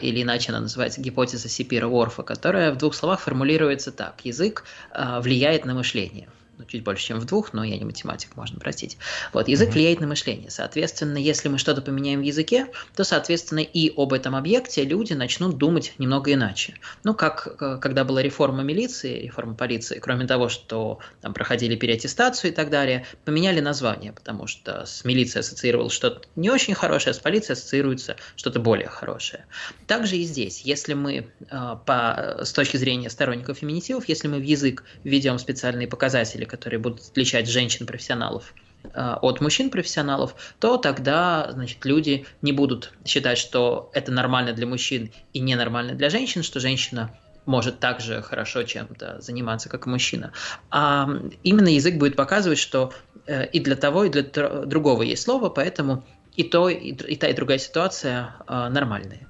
или 0.00 0.22
иначе 0.22 0.52
она 0.52 0.60
называется 0.60 1.00
гипотеза 1.00 1.48
Сипира-Уорфа, 1.48 2.22
которая 2.22 2.72
в 2.72 2.78
двух 2.78 2.94
словах 2.94 3.20
формулируется 3.20 3.92
так. 3.92 4.20
Язык 4.24 4.64
а, 4.90 5.20
влияет 5.20 5.64
на 5.64 5.74
мышление. 5.74 6.28
Ну, 6.58 6.64
чуть 6.64 6.82
больше, 6.82 7.06
чем 7.06 7.20
в 7.20 7.24
двух, 7.24 7.52
но 7.52 7.62
я 7.62 7.78
не 7.78 7.84
математик, 7.84 8.34
можно 8.36 8.58
простить. 8.58 8.98
Вот, 9.32 9.46
язык 9.46 9.68
Мгм. 9.68 9.74
влияет 9.74 10.00
на 10.00 10.08
мышление. 10.08 10.50
Соответственно, 10.50 11.16
если 11.16 11.48
мы 11.48 11.58
что-то 11.58 11.82
поменяем 11.82 12.18
в 12.18 12.24
языке, 12.24 12.66
то, 12.96 13.04
соответственно, 13.04 13.60
и 13.60 13.92
об 13.96 14.12
этом 14.12 14.34
объекте 14.34 14.82
люди 14.82 15.12
начнут 15.12 15.56
думать 15.56 15.94
немного 15.98 16.32
иначе. 16.32 16.74
Ну, 17.04 17.14
как 17.14 17.46
э, 17.60 17.78
когда 17.80 18.02
была 18.02 18.22
реформа 18.22 18.64
милиции, 18.64 19.22
реформа 19.22 19.54
полиции, 19.54 20.00
кроме 20.00 20.26
того, 20.26 20.48
что 20.48 20.98
там 21.20 21.32
проходили 21.32 21.76
переаттестацию 21.76 22.50
и 22.50 22.54
так 22.54 22.70
далее, 22.70 23.06
поменяли 23.24 23.60
название, 23.60 24.12
потому 24.12 24.48
что 24.48 24.84
с 24.84 25.04
милицией 25.04 25.40
ассоциировалось 25.40 25.92
что-то 25.92 26.22
не 26.34 26.50
очень 26.50 26.74
хорошее, 26.74 27.12
а 27.12 27.14
с 27.14 27.20
полицией 27.20 27.52
ассоциируется 27.52 28.16
что-то 28.34 28.58
более 28.58 28.88
хорошее. 28.88 29.46
Также 29.86 30.16
и 30.16 30.24
здесь, 30.24 30.62
если 30.62 30.94
мы 30.94 31.14
э, 31.14 31.76
по, 31.86 32.40
с 32.42 32.52
точки 32.52 32.76
зрения 32.78 33.10
сторонников 33.10 33.58
феминитивов, 33.58 34.08
если 34.08 34.26
мы 34.26 34.38
в 34.38 34.42
язык 34.42 34.82
введем 35.04 35.38
специальные 35.38 35.86
показатели, 35.86 36.47
которые 36.48 36.80
будут 36.80 37.00
отличать 37.00 37.48
женщин-профессионалов 37.48 38.54
э, 38.82 39.14
от 39.22 39.40
мужчин-профессионалов, 39.40 40.34
то 40.58 40.76
тогда, 40.76 41.50
значит, 41.52 41.84
люди 41.84 42.26
не 42.42 42.52
будут 42.52 42.92
считать, 43.04 43.38
что 43.38 43.90
это 43.94 44.10
нормально 44.10 44.52
для 44.52 44.66
мужчин 44.66 45.10
и 45.32 45.40
ненормально 45.40 45.94
для 45.94 46.10
женщин, 46.10 46.42
что 46.42 46.58
женщина 46.60 47.16
может 47.46 47.80
так 47.80 48.00
же 48.00 48.20
хорошо 48.20 48.62
чем-то 48.62 49.20
заниматься, 49.20 49.68
как 49.68 49.86
и 49.86 49.90
мужчина. 49.90 50.32
А 50.70 51.08
именно 51.42 51.68
язык 51.68 51.96
будет 51.96 52.14
показывать, 52.16 52.58
что 52.58 52.92
э, 53.26 53.46
и 53.46 53.60
для 53.60 53.76
того, 53.76 54.04
и 54.04 54.10
для 54.10 54.22
другого 54.22 55.02
есть 55.02 55.22
слово, 55.22 55.48
поэтому 55.48 56.04
и 56.36 56.44
то, 56.44 56.68
и, 56.68 56.92
и 56.92 57.16
та, 57.16 57.28
и 57.28 57.32
другая 57.32 57.58
ситуация 57.58 58.36
э, 58.46 58.68
нормальные. 58.68 59.26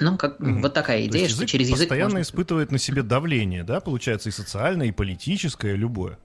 Ну, 0.00 0.18
как 0.18 0.40
Мгм. 0.40 0.60
вот 0.60 0.74
такая 0.74 1.06
идея, 1.06 1.24
что 1.24 1.36
язык 1.36 1.48
через 1.48 1.68
язык 1.68 1.88
постоянно 1.88 2.10
можно- 2.10 2.22
испытывает 2.22 2.70
на 2.70 2.78
себе 2.78 3.02
давление, 3.02 3.64
да, 3.64 3.80
получается, 3.80 4.28
и 4.28 4.32
социальное, 4.32 4.88
и 4.88 4.92
политическое, 4.92 5.74
любое. 5.74 6.18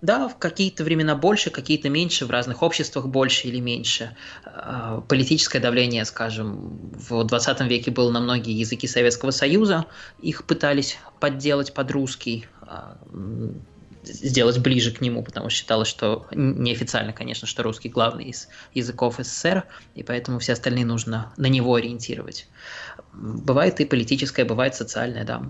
Да, 0.00 0.28
в 0.28 0.38
какие-то 0.38 0.84
времена 0.84 1.14
больше, 1.14 1.50
какие-то 1.50 1.88
меньше, 1.88 2.26
в 2.26 2.30
разных 2.30 2.62
обществах 2.62 3.06
больше 3.06 3.48
или 3.48 3.60
меньше. 3.60 4.16
Э, 4.46 5.00
Политическое 5.08 5.60
давление, 5.60 6.04
скажем, 6.04 6.90
в 6.92 7.24
20 7.24 7.66
веке 7.66 7.90
было 7.90 8.10
на 8.10 8.20
многие 8.20 8.58
языки 8.58 8.86
Советского 8.86 9.30
Союза. 9.30 9.86
Их 10.18 10.46
пытались 10.46 10.98
подделать 11.20 11.74
под 11.74 11.90
русский, 11.90 12.46
а, 12.62 12.98
сделать 14.02 14.58
ближе 14.58 14.92
к 14.92 15.00
нему, 15.00 15.22
потому 15.22 15.50
что 15.50 15.58
считалось, 15.58 15.88
что 15.88 16.26
неофициально, 16.32 17.12
конечно, 17.12 17.46
что 17.46 17.62
русский 17.62 17.88
главный 17.88 18.26
из 18.26 18.48
языков 18.72 19.16
СССР, 19.18 19.64
и 19.94 20.02
поэтому 20.02 20.38
все 20.38 20.54
остальные 20.54 20.86
нужно 20.86 21.32
на 21.36 21.46
него 21.46 21.74
ориентировать. 21.74 22.48
Бывает 23.12 23.80
и 23.80 23.84
политическое, 23.84 24.44
бывает 24.44 24.74
социальное, 24.74 25.24
да. 25.24 25.42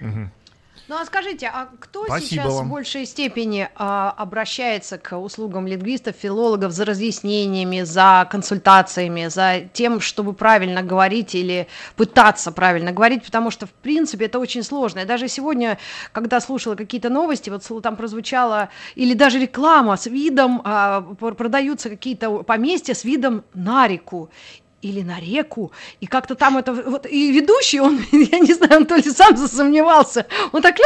Мгм. 0.00 0.32
Ну 0.88 0.96
а 0.96 1.04
скажите, 1.04 1.50
а 1.52 1.68
кто 1.80 2.04
Спасибо 2.04 2.42
сейчас 2.42 2.52
вам. 2.52 2.66
в 2.66 2.70
большей 2.70 3.06
степени 3.06 3.68
а, 3.74 4.14
обращается 4.16 4.98
к 4.98 5.18
услугам 5.18 5.66
лингвистов, 5.66 6.14
филологов 6.14 6.70
за 6.70 6.84
разъяснениями, 6.84 7.82
за 7.82 8.28
консультациями, 8.30 9.26
за 9.26 9.62
тем, 9.72 10.00
чтобы 10.00 10.32
правильно 10.32 10.82
говорить 10.82 11.34
или 11.34 11.66
пытаться 11.96 12.52
правильно 12.52 12.92
говорить, 12.92 13.24
потому 13.24 13.50
что 13.50 13.66
в 13.66 13.72
принципе 13.72 14.26
это 14.26 14.38
очень 14.38 14.62
сложно. 14.62 15.00
Я 15.00 15.06
даже 15.06 15.26
сегодня, 15.26 15.78
когда 16.12 16.40
слушала 16.40 16.76
какие-то 16.76 17.08
новости, 17.08 17.50
вот 17.50 17.64
там 17.82 17.96
прозвучала 17.96 18.68
или 18.94 19.14
даже 19.14 19.40
реклама 19.40 19.96
с 19.96 20.06
видом, 20.06 20.62
а, 20.64 21.00
пр- 21.00 21.34
продаются 21.34 21.90
какие-то 21.90 22.44
поместья 22.44 22.94
с 22.94 23.02
видом 23.02 23.42
на 23.54 23.88
реку 23.88 24.30
или 24.82 25.02
на 25.02 25.18
реку, 25.20 25.72
и 26.00 26.06
как-то 26.06 26.34
там 26.34 26.58
это, 26.58 26.72
вот, 26.72 27.06
и 27.06 27.32
ведущий, 27.32 27.80
он, 27.80 27.98
я 28.12 28.38
не 28.38 28.52
знаю, 28.54 28.80
он 28.80 28.86
то 28.86 28.96
ли 28.96 29.02
сам 29.02 29.36
засомневался, 29.36 30.26
он 30.52 30.62
так, 30.62 30.76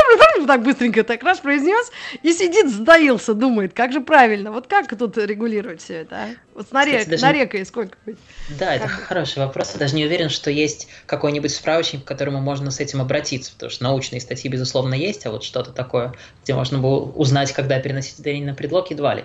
так 0.46 0.62
быстренько 0.62 1.04
так 1.04 1.22
раз 1.22 1.40
произнес, 1.40 1.90
и 2.22 2.32
сидит, 2.32 2.70
сдаился, 2.70 3.34
думает, 3.34 3.72
как 3.74 3.92
же 3.92 4.00
правильно, 4.00 4.52
вот 4.52 4.66
как 4.66 4.96
тут 4.96 5.18
регулировать 5.18 5.82
все 5.82 5.94
это, 5.94 6.16
а? 6.16 6.28
Вот 6.60 6.68
с 6.68 6.72
на, 6.72 6.84
Кстати, 6.84 7.08
даже- 7.08 7.24
на 7.24 7.32
рекой 7.32 7.64
сколько 7.64 7.96
быть? 8.04 8.18
Да, 8.50 8.74
это 8.74 8.86
Как 8.86 9.00
хороший 9.00 9.38
вопрос. 9.38 9.70
Я 9.72 9.78
даже 9.78 9.94
не 9.94 10.04
уверен, 10.04 10.28
что 10.28 10.50
есть 10.50 10.88
какой-нибудь 11.06 11.50
справочник, 11.50 12.04
к 12.04 12.06
которому 12.06 12.38
можно 12.40 12.70
с 12.70 12.80
этим 12.80 13.00
обратиться, 13.00 13.52
потому 13.52 13.70
что 13.70 13.82
научные 13.84 14.20
статьи, 14.20 14.50
безусловно, 14.50 14.92
есть, 14.92 15.24
а 15.24 15.30
вот 15.30 15.42
что-то 15.42 15.72
такое, 15.72 16.12
где 16.44 16.52
можно 16.54 16.76
было 16.78 17.00
узнать, 17.00 17.52
когда 17.52 17.80
переносить 17.80 18.18
ударение 18.18 18.50
на 18.50 18.54
предлог, 18.54 18.90
едва 18.90 19.14
ли. 19.14 19.24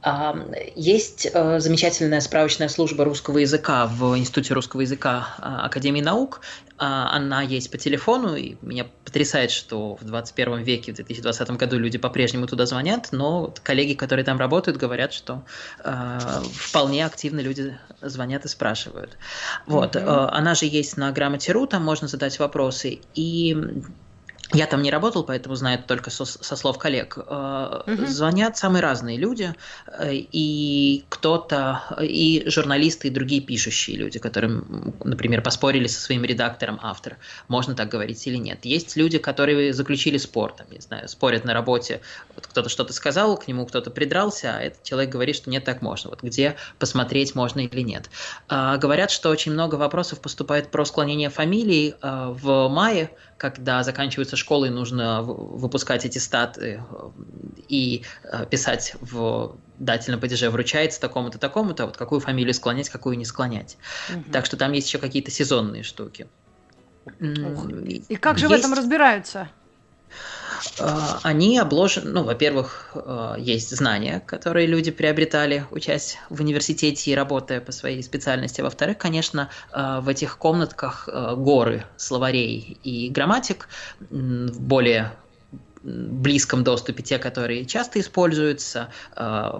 А, 0.00 0.34
Есть 0.74 1.28
э, 1.30 1.60
замечательная 1.60 2.22
справочная 2.22 2.70
служба 2.70 3.04
русского 3.04 3.36
языка 3.36 3.86
в 3.86 4.16
Институте 4.16 4.54
русского 4.54 4.80
языка 4.80 5.34
а, 5.38 5.66
Академии 5.66 6.00
наук. 6.00 6.40
А, 6.82 7.14
Она 7.14 7.42
есть 7.42 7.70
по 7.70 7.76
телефону, 7.76 8.34
и 8.34 8.56
меня 8.62 8.86
потрясает, 9.04 9.50
что 9.50 9.96
в 9.96 10.04
21 10.04 10.62
веке, 10.62 10.92
в 10.92 10.96
2020 10.96 11.50
году 11.50 11.78
люди 11.78 11.98
по-прежнему 11.98 12.46
туда 12.46 12.64
звонят, 12.64 13.08
но 13.12 13.52
коллеги, 13.62 13.92
которые 13.92 14.24
там 14.24 14.38
работают, 14.38 14.78
говорят, 14.78 15.12
что 15.12 15.44
э, 15.84 16.18
вполне 16.54 17.04
активно 17.04 17.40
люди 17.40 17.78
звонят 18.00 18.46
и 18.46 18.48
спрашивают. 18.48 19.18
Вот, 19.66 19.94
э, 19.94 20.00
она 20.00 20.54
же 20.54 20.64
есть 20.64 20.96
на 20.96 21.12
грамоте.ру, 21.12 21.66
там 21.66 21.84
можно 21.84 22.08
задать 22.08 22.38
вопросы, 22.38 23.00
и 23.14 23.54
я 24.52 24.66
там 24.66 24.82
не 24.82 24.90
работал, 24.90 25.24
поэтому 25.24 25.54
знаю 25.54 25.78
это 25.78 25.86
только 25.86 26.10
со, 26.10 26.24
со 26.24 26.56
слов 26.56 26.78
коллег. 26.78 27.16
Мгм. 27.16 28.06
Звонят 28.06 28.56
самые 28.56 28.82
разные 28.82 29.16
люди, 29.16 29.54
э, 29.86 30.14
и 30.14 31.04
кто-то, 31.08 31.82
и 32.00 32.42
журналисты, 32.46 33.08
и 33.08 33.10
другие 33.10 33.40
пишущие 33.40 33.96
люди, 33.96 34.18
которые, 34.18 34.62
например, 35.04 35.42
поспорили 35.42 35.86
со 35.86 36.00
своим 36.00 36.24
редактором 36.24 36.80
автор, 36.82 37.16
можно 37.48 37.74
так 37.74 37.88
говорить 37.88 38.26
или 38.26 38.36
нет. 38.36 38.64
Есть 38.64 38.96
люди, 38.96 39.18
которые 39.18 39.72
заключили 39.72 40.18
спор, 40.18 40.52
там, 40.52 40.66
не 40.70 40.80
знаю, 40.80 41.08
спорят 41.08 41.44
на 41.44 41.54
работе, 41.54 42.00
вот 42.34 42.46
кто-то 42.46 42.68
что-то 42.68 42.92
сказал, 42.92 43.36
к 43.36 43.46
нему 43.46 43.66
кто-то 43.66 43.90
придрался, 43.90 44.56
а 44.56 44.60
этот 44.60 44.82
человек 44.82 45.10
говорит, 45.10 45.36
что 45.36 45.50
нет, 45.50 45.64
так 45.64 45.82
можно. 45.82 46.10
Вот 46.10 46.22
где 46.22 46.56
посмотреть 46.78 47.34
можно 47.34 47.60
или 47.60 47.82
нет. 47.82 48.10
А, 48.48 48.76
Говорят, 48.78 49.10
что 49.10 49.30
очень 49.30 49.52
много 49.52 49.76
вопросов 49.76 50.20
поступает 50.20 50.70
про 50.70 50.84
склонение 50.84 51.30
фамилий 51.30 51.94
а, 52.00 52.30
в 52.30 52.68
мае, 52.68 53.10
когда 53.36 53.82
заканчивается 53.82 54.36
школа 54.40 54.64
и 54.66 54.70
нужно 54.70 55.22
в- 55.22 55.58
выпускать 55.58 56.04
эти 56.04 56.18
статы 56.18 56.82
и 57.68 58.04
а, 58.24 58.44
писать 58.46 58.94
в 59.00 59.56
дательном 59.78 60.20
падеже 60.20 60.50
вручается 60.50 61.00
такому-то, 61.00 61.38
такому-то, 61.38 61.86
вот 61.86 61.96
какую 61.96 62.20
фамилию 62.20 62.52
склонять, 62.54 62.88
какую 62.90 63.16
не 63.16 63.24
склонять. 63.24 63.76
Так 64.32 64.44
что 64.46 64.56
там 64.56 64.72
есть 64.72 64.88
еще 64.88 64.98
какие-то 64.98 65.30
сезонные 65.30 65.82
штуки. 65.84 66.26
И 67.20 68.16
как 68.16 68.38
же 68.38 68.48
в 68.48 68.50
есть- 68.50 68.64
этом 68.64 68.74
разбираются? 68.76 69.48
Они 71.22 71.58
обложены, 71.58 72.10
ну, 72.10 72.22
во-первых, 72.24 72.94
есть 73.38 73.74
знания, 73.74 74.22
которые 74.26 74.66
люди 74.66 74.90
приобретали, 74.90 75.64
учась 75.70 76.18
в 76.28 76.40
университете 76.40 77.10
и 77.10 77.14
работая 77.14 77.60
по 77.60 77.72
своей 77.72 78.02
специальности. 78.02 78.60
Во-вторых, 78.60 78.98
конечно, 78.98 79.48
в 79.72 80.08
этих 80.08 80.38
комнатках 80.38 81.08
горы 81.36 81.84
словарей 81.96 82.78
и 82.82 83.08
грамматик 83.08 83.68
в 84.10 84.60
более 84.60 85.12
близком 85.82 86.62
доступе 86.62 87.02
те, 87.02 87.18
которые 87.18 87.64
часто 87.64 88.00
используются, 88.00 88.90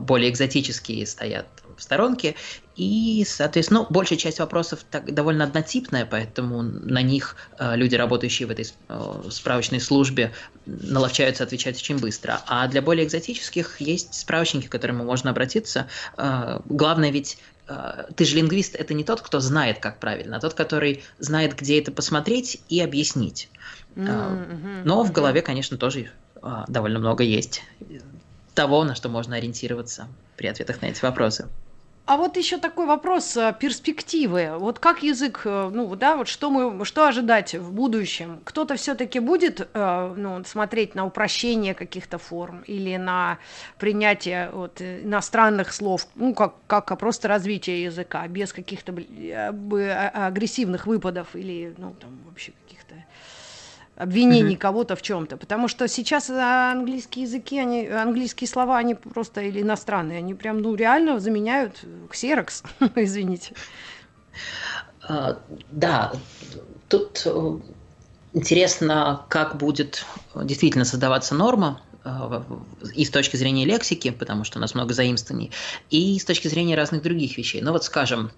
более 0.01 0.29
экзотические 0.31 1.07
стоят 1.07 1.47
в 1.81 1.83
сторонке, 1.83 2.37
и, 2.77 3.25
соответственно, 3.27 3.81
ну, 3.81 3.87
большая 3.91 4.19
часть 4.19 4.39
вопросов 4.39 4.85
так, 4.91 5.13
довольно 5.13 5.45
однотипная, 5.45 6.07
поэтому 6.07 6.63
на 6.63 7.03
них 7.03 7.37
э, 7.59 7.77
люди, 7.77 7.95
работающие 7.95 8.47
в 8.47 8.51
этой 8.51 8.67
э, 8.89 9.23
справочной 9.31 9.81
службе, 9.81 10.33
наловчаются 10.67 11.45
отвечать 11.45 11.77
очень 11.77 11.99
быстро. 11.99 12.41
А 12.47 12.69
для 12.69 12.81
более 12.81 13.05
экзотических 13.07 13.81
есть 13.81 14.15
справочники, 14.15 14.67
к 14.67 14.71
которым 14.71 14.99
можно 14.99 15.31
обратиться. 15.31 15.89
Э, 16.17 16.61
главное 16.67 17.11
ведь 17.11 17.39
э, 17.69 18.05
ты 18.15 18.25
же 18.25 18.37
лингвист, 18.37 18.77
это 18.77 18.95
не 18.95 19.05
тот, 19.05 19.21
кто 19.21 19.41
знает, 19.41 19.79
как 19.79 19.99
правильно, 19.99 20.37
а 20.37 20.41
тот, 20.41 20.55
который 20.55 21.03
знает, 21.19 21.57
где 21.57 21.81
это 21.81 21.93
посмотреть 21.93 22.61
и 22.69 22.81
объяснить. 22.81 23.51
Mm-hmm. 23.97 24.83
Но 24.85 25.03
в 25.03 25.13
голове, 25.13 25.43
конечно, 25.43 25.77
тоже 25.77 26.11
э, 26.43 26.65
довольно 26.69 26.99
много 26.99 27.25
есть 27.25 27.63
того, 28.55 28.85
на 28.85 28.95
что 28.95 29.09
можно 29.09 29.37
ориентироваться 29.37 30.09
при 30.37 30.47
ответах 30.47 30.83
на 30.83 30.87
эти 30.87 31.03
вопросы. 31.03 31.49
А 32.11 32.17
вот 32.17 32.37
еще 32.37 32.59
такой 32.59 32.87
вопрос 32.87 33.37
э, 33.37 33.55
перспективы. 33.57 34.59
Вот 34.59 34.81
как 34.81 35.05
язык, 35.05 35.43
э, 35.45 35.71
ну 35.73 35.95
да, 35.95 36.17
вот 36.17 36.27
что 36.27 36.51
мы, 36.51 36.85
что 36.85 37.07
ожидать 37.07 37.55
в 37.55 37.73
будущем? 37.73 38.41
Кто-то 38.43 38.75
все-таки 38.75 39.21
будет, 39.21 39.69
э, 39.73 40.15
ну, 40.17 40.43
смотреть 40.43 40.97
на 40.97 41.07
упрощение 41.07 41.73
каких-то 41.73 42.19
форм 42.19 42.65
или 42.67 42.97
на 42.97 43.39
принятие 43.79 44.51
вот, 44.51 44.83
иностранных 44.83 45.73
слов, 45.73 46.09
ну 46.17 46.35
как 46.35 46.55
как 46.67 46.99
просто 46.99 47.29
развитие 47.29 47.85
языка 47.85 48.27
без 48.27 48.53
каких-то 48.53 48.93
а, 48.93 50.27
агрессивных 50.27 50.89
выпадов 50.89 51.37
или, 51.37 51.77
ну 51.79 51.95
там 52.01 52.19
вообще 52.27 52.53
обвинений 54.01 54.55
mm-hmm. 54.55 54.59
кого-то 54.59 54.97
в 54.97 55.03
чем-то, 55.03 55.37
потому 55.37 55.69
что 55.69 55.87
сейчас 55.87 56.31
английские 56.31 57.25
языки, 57.25 57.59
они, 57.61 57.87
английские 57.87 58.49
слова, 58.49 58.79
они 58.79 58.95
просто 58.95 59.43
или 59.43 59.61
иностранные, 59.61 60.19
они 60.19 60.33
прям, 60.33 60.63
ну, 60.63 60.75
реально 60.75 61.21
заменяют 61.21 61.85
ксерокс, 62.11 62.63
извините. 62.97 63.53
Uh, 65.09 65.37
да, 65.71 66.13
тут 66.89 67.23
э, 67.27 67.59
интересно, 68.33 69.25
как 69.29 69.57
будет 69.57 70.07
действительно 70.35 70.85
создаваться 70.85 71.35
норма, 71.35 71.83
э, 72.05 72.43
и 72.95 73.05
с 73.05 73.11
точки 73.11 73.37
зрения 73.37 73.67
лексики, 73.67 74.11
потому 74.11 74.45
что 74.45 74.59
у 74.59 74.61
нас 74.63 74.75
много 74.75 74.95
заимствований, 74.95 75.51
и 75.91 76.19
с 76.19 76.25
точки 76.25 76.49
зрения 76.49 76.75
разных 76.75 77.03
других 77.03 77.37
вещей. 77.37 77.61
Ну 77.61 77.73
вот, 77.73 77.85
скажем, 77.85 78.31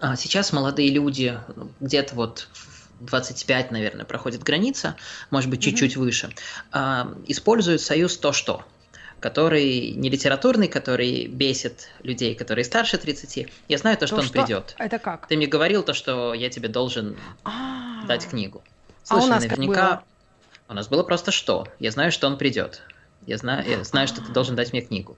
а, 0.00 0.14
сейчас 0.16 0.52
молодые 0.52 0.90
люди 0.90 1.38
где-то 1.80 2.14
вот 2.14 2.48
25, 3.00 3.70
наверное, 3.70 4.04
проходит 4.04 4.42
граница, 4.42 4.96
может 5.30 5.50
быть, 5.50 5.62
чуть-чуть 5.62 5.96
mm-hmm. 5.96 5.98
выше, 6.00 6.34
э, 6.72 7.04
используют 7.26 7.80
союз 7.80 8.16
«то 8.16 8.32
что», 8.32 8.64
который 9.20 9.92
не 9.92 10.10
литературный, 10.10 10.68
который 10.68 11.26
бесит 11.26 11.88
людей, 12.02 12.34
которые 12.34 12.64
старше 12.64 12.98
30. 12.98 13.48
Я 13.68 13.78
знаю 13.78 13.96
то, 13.96 14.06
что 14.06 14.16
то 14.16 14.22
он 14.22 14.28
что? 14.28 14.42
придет. 14.42 14.74
Это 14.78 14.98
как? 14.98 15.26
Ты 15.28 15.36
мне 15.36 15.46
говорил 15.46 15.82
то, 15.82 15.94
что 15.94 16.34
я 16.34 16.50
тебе 16.50 16.68
должен 16.68 17.16
А-а-а. 17.42 18.06
дать 18.06 18.26
книгу. 18.28 18.62
Слушай, 19.02 19.22
а 19.22 19.24
у 19.24 19.28
нас 19.28 19.42
наверняка... 19.42 19.74
Как 19.74 19.90
было? 19.90 20.04
У 20.68 20.74
нас 20.74 20.88
было 20.88 21.02
просто 21.02 21.30
что. 21.30 21.68
Я 21.78 21.90
знаю, 21.90 22.12
что 22.12 22.26
он 22.26 22.38
придет. 22.38 22.82
Я 23.26 23.38
знаю, 23.38 23.68
я 23.68 23.82
знаю, 23.84 24.08
что 24.08 24.20
ты 24.20 24.32
должен 24.32 24.56
дать 24.56 24.72
мне 24.72 24.82
книгу. 24.82 25.16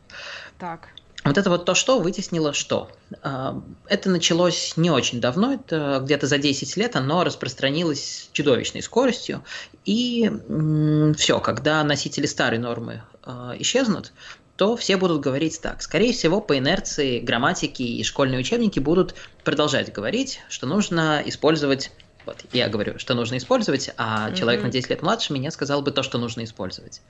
Так. 0.59 0.89
Вот 1.27 1.39
это 1.39 1.51
вот 1.51 1.65
то, 1.65 1.75
что 1.75 1.99
вытеснило 1.99 2.53
что. 2.53 2.89
А, 3.23 3.61
это 3.89 4.11
началось 4.11 4.75
не 4.77 4.91
очень 4.91 5.21
давно, 5.21 5.55
это 5.55 6.01
где-то 6.03 6.27
за 6.29 6.39
10 6.39 6.77
лет 6.77 6.95
оно 6.95 7.25
распространилось 7.25 8.31
чудовищной 8.33 8.83
скоростью. 8.83 9.43
И 9.85 10.31
все, 11.17 11.41
когда 11.41 11.83
носители 11.83 12.27
старой 12.27 12.59
нормы 12.59 13.03
а, 13.25 13.55
исчезнут, 13.59 14.13
то 14.57 14.77
все 14.77 14.97
будут 14.97 15.21
говорить 15.21 15.61
так. 15.61 15.83
Скорее 15.83 16.13
всего, 16.13 16.41
по 16.41 16.57
инерции 16.57 17.19
грамматики 17.19 17.83
и 17.83 18.05
школьные 18.05 18.41
учебники 18.41 18.79
будут 18.79 19.15
продолжать 19.45 19.93
говорить, 19.93 20.41
что 20.49 20.67
нужно 20.67 21.23
использовать 21.27 21.91
вот, 22.27 22.45
я 22.53 22.69
говорю, 22.69 22.99
что 22.99 23.15
нужно 23.15 23.39
использовать, 23.39 23.91
а 23.97 24.29
mm-hmm. 24.29 24.37
человек 24.37 24.63
на 24.63 24.69
10 24.69 24.91
лет 24.91 25.03
младше 25.03 25.33
меня 25.33 25.51
сказал 25.51 25.81
бы 25.83 25.93
то, 25.93 26.03
что 26.03 26.19
нужно 26.19 26.45
использовать. 26.45 27.01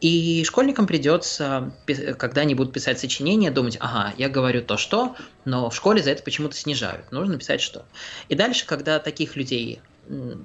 И 0.00 0.44
школьникам 0.44 0.86
придется, 0.86 1.72
когда 2.18 2.42
они 2.42 2.54
будут 2.54 2.72
писать 2.72 2.98
сочинения, 2.98 3.50
думать, 3.50 3.78
ага, 3.80 4.12
я 4.18 4.28
говорю 4.28 4.62
то, 4.62 4.76
что, 4.76 5.16
но 5.44 5.70
в 5.70 5.76
школе 5.76 6.02
за 6.02 6.10
это 6.10 6.22
почему-то 6.22 6.56
снижают. 6.56 7.10
Нужно 7.12 7.38
писать 7.38 7.60
что. 7.60 7.86
И 8.28 8.34
дальше, 8.34 8.66
когда 8.66 8.98
таких 8.98 9.36
людей 9.36 9.80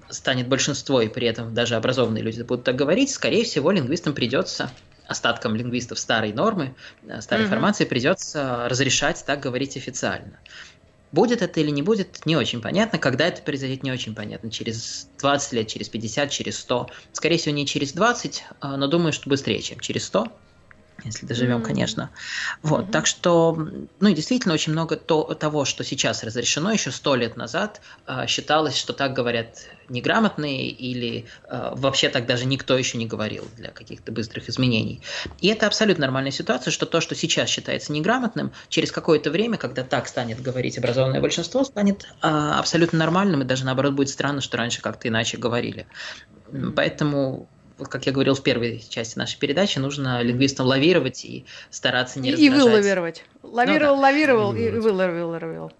станет 0.09 0.47
большинство, 0.47 1.01
и 1.01 1.07
при 1.07 1.27
этом 1.27 1.53
даже 1.53 1.75
образованные 1.75 2.23
люди 2.23 2.41
будут 2.41 2.63
так 2.63 2.75
говорить, 2.75 3.11
скорее 3.11 3.43
всего, 3.43 3.71
лингвистам 3.71 4.13
придется 4.13 4.71
остаткам 5.07 5.55
лингвистов 5.55 5.99
старой 5.99 6.31
нормы, 6.33 6.73
э, 7.07 7.21
старой 7.21 7.45
mm-hmm. 7.45 7.49
формации 7.49 7.85
придется 7.85 8.67
разрешать 8.69 9.23
так 9.25 9.41
говорить 9.41 9.77
официально. 9.77 10.39
Будет 11.11 11.41
это 11.41 11.59
или 11.59 11.69
не 11.69 11.81
будет, 11.81 12.25
не 12.25 12.37
очень 12.37 12.61
понятно. 12.61 12.97
Когда 12.97 13.27
это 13.27 13.41
произойдет, 13.41 13.83
не 13.83 13.91
очень 13.91 14.15
понятно. 14.15 14.49
Через 14.49 15.09
20 15.19 15.53
лет, 15.53 15.67
через 15.67 15.89
50, 15.89 16.31
через 16.31 16.59
100. 16.59 16.89
Скорее 17.11 17.37
всего, 17.37 17.53
не 17.53 17.65
через 17.65 17.91
20, 17.93 18.43
а, 18.61 18.77
но 18.77 18.87
думаю, 18.87 19.11
что 19.11 19.29
быстрее, 19.29 19.61
чем 19.61 19.79
через 19.79 20.05
100 20.05 20.27
если 21.03 21.25
доживем, 21.25 21.57
mm-hmm. 21.57 21.65
конечно. 21.65 22.09
Вот, 22.61 22.85
mm-hmm. 22.85 22.91
так 22.91 23.05
что, 23.05 23.69
ну 23.99 24.09
и 24.09 24.13
действительно 24.13 24.53
очень 24.53 24.71
много 24.71 24.95
то, 24.95 25.23
того, 25.33 25.65
что 25.65 25.83
сейчас 25.83 26.23
разрешено, 26.23 26.71
еще 26.71 26.91
сто 26.91 27.15
лет 27.15 27.37
назад 27.37 27.81
э, 28.07 28.27
считалось, 28.27 28.75
что 28.75 28.93
так 28.93 29.13
говорят 29.13 29.67
неграмотные 29.89 30.69
или 30.69 31.25
э, 31.47 31.71
вообще 31.75 32.09
так 32.09 32.25
даже 32.25 32.45
никто 32.45 32.77
еще 32.77 32.97
не 32.97 33.05
говорил 33.05 33.45
для 33.57 33.71
каких-то 33.71 34.11
быстрых 34.11 34.49
изменений. 34.49 35.01
И 35.39 35.47
это 35.47 35.67
абсолютно 35.67 36.05
нормальная 36.05 36.31
ситуация, 36.31 36.71
что 36.71 36.85
то, 36.85 37.01
что 37.01 37.15
сейчас 37.15 37.49
считается 37.49 37.91
неграмотным, 37.91 38.51
через 38.69 38.91
какое-то 38.91 39.31
время, 39.31 39.57
когда 39.57 39.83
так 39.83 40.07
станет 40.07 40.41
говорить 40.41 40.77
образованное 40.77 41.21
большинство, 41.21 41.63
станет 41.63 42.03
э, 42.03 42.27
абсолютно 42.27 42.99
нормальным, 42.99 43.41
и 43.41 43.45
даже 43.45 43.65
наоборот 43.65 43.93
будет 43.93 44.09
странно, 44.09 44.41
что 44.41 44.57
раньше 44.57 44.81
как-то 44.81 45.07
иначе 45.07 45.37
говорили. 45.37 45.87
Поэтому 46.75 47.47
как 47.89 48.05
я 48.05 48.11
говорил 48.11 48.35
в 48.35 48.43
первой 48.43 48.83
части 48.89 49.17
нашей 49.17 49.39
передачи, 49.39 49.79
нужно 49.79 50.21
лингвистам 50.21 50.67
лавировать 50.67 51.25
и 51.25 51.45
стараться 51.69 52.19
не 52.19 52.29
и, 52.29 52.33
раздражать. 52.33 52.55
И 52.55 52.63
вылавировать. 52.63 53.25
Лавировал, 53.43 53.95
ну, 53.95 54.01
да. 54.01 54.07
лавировал 54.07 54.53
и 54.53 54.69
вылавировал. 54.69 55.31
вылавировал. 55.31 55.71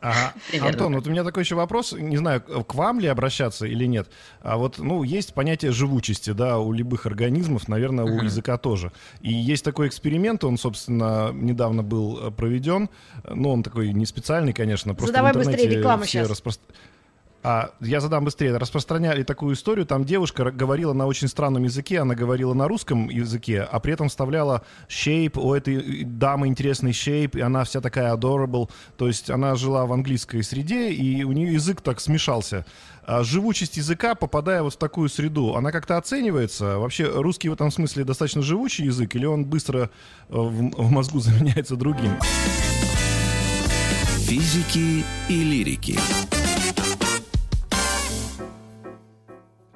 Ага. 0.00 0.32
Антон, 0.60 0.94
вот 0.94 1.06
у 1.06 1.10
меня 1.10 1.24
такой 1.24 1.42
еще 1.42 1.54
вопрос, 1.54 1.92
не 1.92 2.16
знаю, 2.16 2.40
к 2.40 2.74
вам 2.74 3.00
ли 3.00 3.08
обращаться 3.08 3.66
или 3.66 3.84
нет. 3.84 4.08
А 4.40 4.56
вот, 4.56 4.78
ну, 4.78 5.02
есть 5.02 5.34
понятие 5.34 5.72
живучести, 5.72 6.30
да, 6.30 6.58
у 6.58 6.72
любых 6.72 7.06
организмов, 7.06 7.68
наверное, 7.68 8.04
у 8.04 8.22
языка 8.22 8.56
тоже. 8.56 8.92
И 9.20 9.32
есть 9.32 9.64
такой 9.64 9.88
эксперимент, 9.88 10.44
он, 10.44 10.56
собственно, 10.56 11.32
недавно 11.34 11.82
был 11.82 12.30
проведен, 12.32 12.88
но 13.28 13.52
он 13.52 13.62
такой 13.62 13.92
не 13.92 14.06
специальный, 14.06 14.52
конечно, 14.52 14.94
просто 14.94 15.12
Задавай 15.12 15.32
в 15.32 15.36
интернете 15.36 15.64
быстрее 15.64 15.78
рекламу 15.78 16.04
все 16.04 16.24
сейчас. 16.24 16.42
А, 17.44 17.70
я 17.80 18.00
задам 18.00 18.24
быстрее. 18.24 18.56
Распространяли 18.56 19.24
такую 19.24 19.54
историю. 19.54 19.84
Там 19.84 20.04
девушка 20.04 20.50
говорила 20.50 20.92
на 20.92 21.06
очень 21.06 21.26
странном 21.26 21.64
языке. 21.64 21.98
Она 21.98 22.14
говорила 22.14 22.54
на 22.54 22.68
русском 22.68 23.08
языке, 23.08 23.62
а 23.62 23.80
при 23.80 23.94
этом 23.94 24.08
вставляла 24.08 24.62
shape. 24.88 25.38
У 25.38 25.52
этой 25.52 26.04
дамы 26.04 26.46
интересный 26.46 26.92
shape, 26.92 27.38
и 27.38 27.40
она 27.40 27.64
вся 27.64 27.80
такая 27.80 28.14
adorable. 28.14 28.70
То 28.96 29.08
есть 29.08 29.28
она 29.28 29.56
жила 29.56 29.86
в 29.86 29.92
английской 29.92 30.42
среде, 30.42 30.90
и 30.90 31.24
у 31.24 31.32
нее 31.32 31.54
язык 31.54 31.80
так 31.80 32.00
смешался. 32.00 32.64
А 33.04 33.24
живучесть 33.24 33.76
языка, 33.76 34.14
попадая 34.14 34.62
вот 34.62 34.74
в 34.74 34.76
такую 34.76 35.08
среду, 35.08 35.56
она 35.56 35.72
как-то 35.72 35.96
оценивается? 35.96 36.78
Вообще 36.78 37.10
русский 37.10 37.48
в 37.48 37.54
этом 37.54 37.72
смысле 37.72 38.04
достаточно 38.04 38.42
живучий 38.42 38.84
язык, 38.84 39.16
или 39.16 39.26
он 39.26 39.44
быстро 39.44 39.90
э, 40.28 40.36
в, 40.36 40.70
в 40.70 40.90
мозгу 40.90 41.18
заменяется 41.20 41.74
другим? 41.74 42.16
Физики 44.28 45.04
и 45.28 45.42
лирики. 45.42 45.98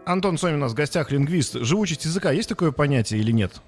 Антон 0.07 0.39
Сомин 0.39 0.59
у 0.59 0.61
нас 0.61 0.73
в 0.73 0.75
гостях, 0.77 1.11
лингвист. 1.11 1.55
Живучесть 1.55 2.05
языка, 2.05 2.31
есть 2.31 2.49
такое 2.49 2.71
понятие 2.71 3.19
или 3.19 3.33
нет? 3.33 3.61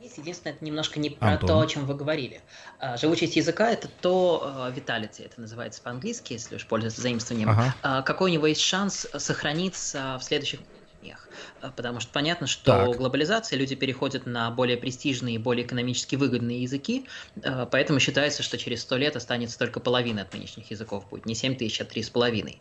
Есть, 0.00 0.16
единственное, 0.16 0.54
это 0.54 0.64
немножко 0.64 0.98
не 0.98 1.10
про 1.10 1.32
Антон. 1.32 1.48
то, 1.48 1.60
о 1.60 1.66
чем 1.66 1.84
вы 1.84 1.94
говорили. 1.94 2.40
А, 2.78 2.96
живучесть 2.96 3.36
языка– 3.36 3.70
это 3.72 3.88
то, 4.00 4.72
vitality, 4.74 5.26
это 5.26 5.38
называется 5.42 5.82
по-английски, 5.82 6.32
если 6.32 6.56
уж 6.56 6.66
пользоваться 6.66 7.02
заимствованием. 7.02 7.50
Ага. 7.50 7.74
А, 7.82 8.00
какой 8.00 8.30
у 8.30 8.32
него 8.32 8.46
есть 8.46 8.62
шанс 8.62 9.06
сохраниться 9.18 10.16
в 10.18 10.24
следующих 10.24 10.60
поколениях. 11.08 11.28
э, 11.62 11.70
потому 11.74 12.00
что 12.00 12.12
понятно, 12.12 12.46
что 12.46 12.86
так. 12.86 12.96
глобализация, 12.96 13.58
люди 13.58 13.74
переходят 13.74 14.26
на 14.26 14.50
более 14.50 14.76
престижные, 14.76 15.38
более 15.38 15.66
экономически 15.66 16.16
выгодные 16.16 16.62
языки, 16.62 17.06
э, 17.42 17.66
поэтому 17.70 18.00
считается, 18.00 18.42
что 18.42 18.58
через 18.58 18.82
сто 18.82 18.96
лет 18.96 19.16
останется 19.16 19.58
только 19.58 19.80
половина 19.80 20.22
от 20.22 20.32
нынешних 20.32 20.70
языков 20.70 21.08
будет, 21.10 21.26
не 21.26 21.34
7 21.34 21.56
тысяч, 21.56 21.80
а 21.80 21.86
половиной. 22.12 22.60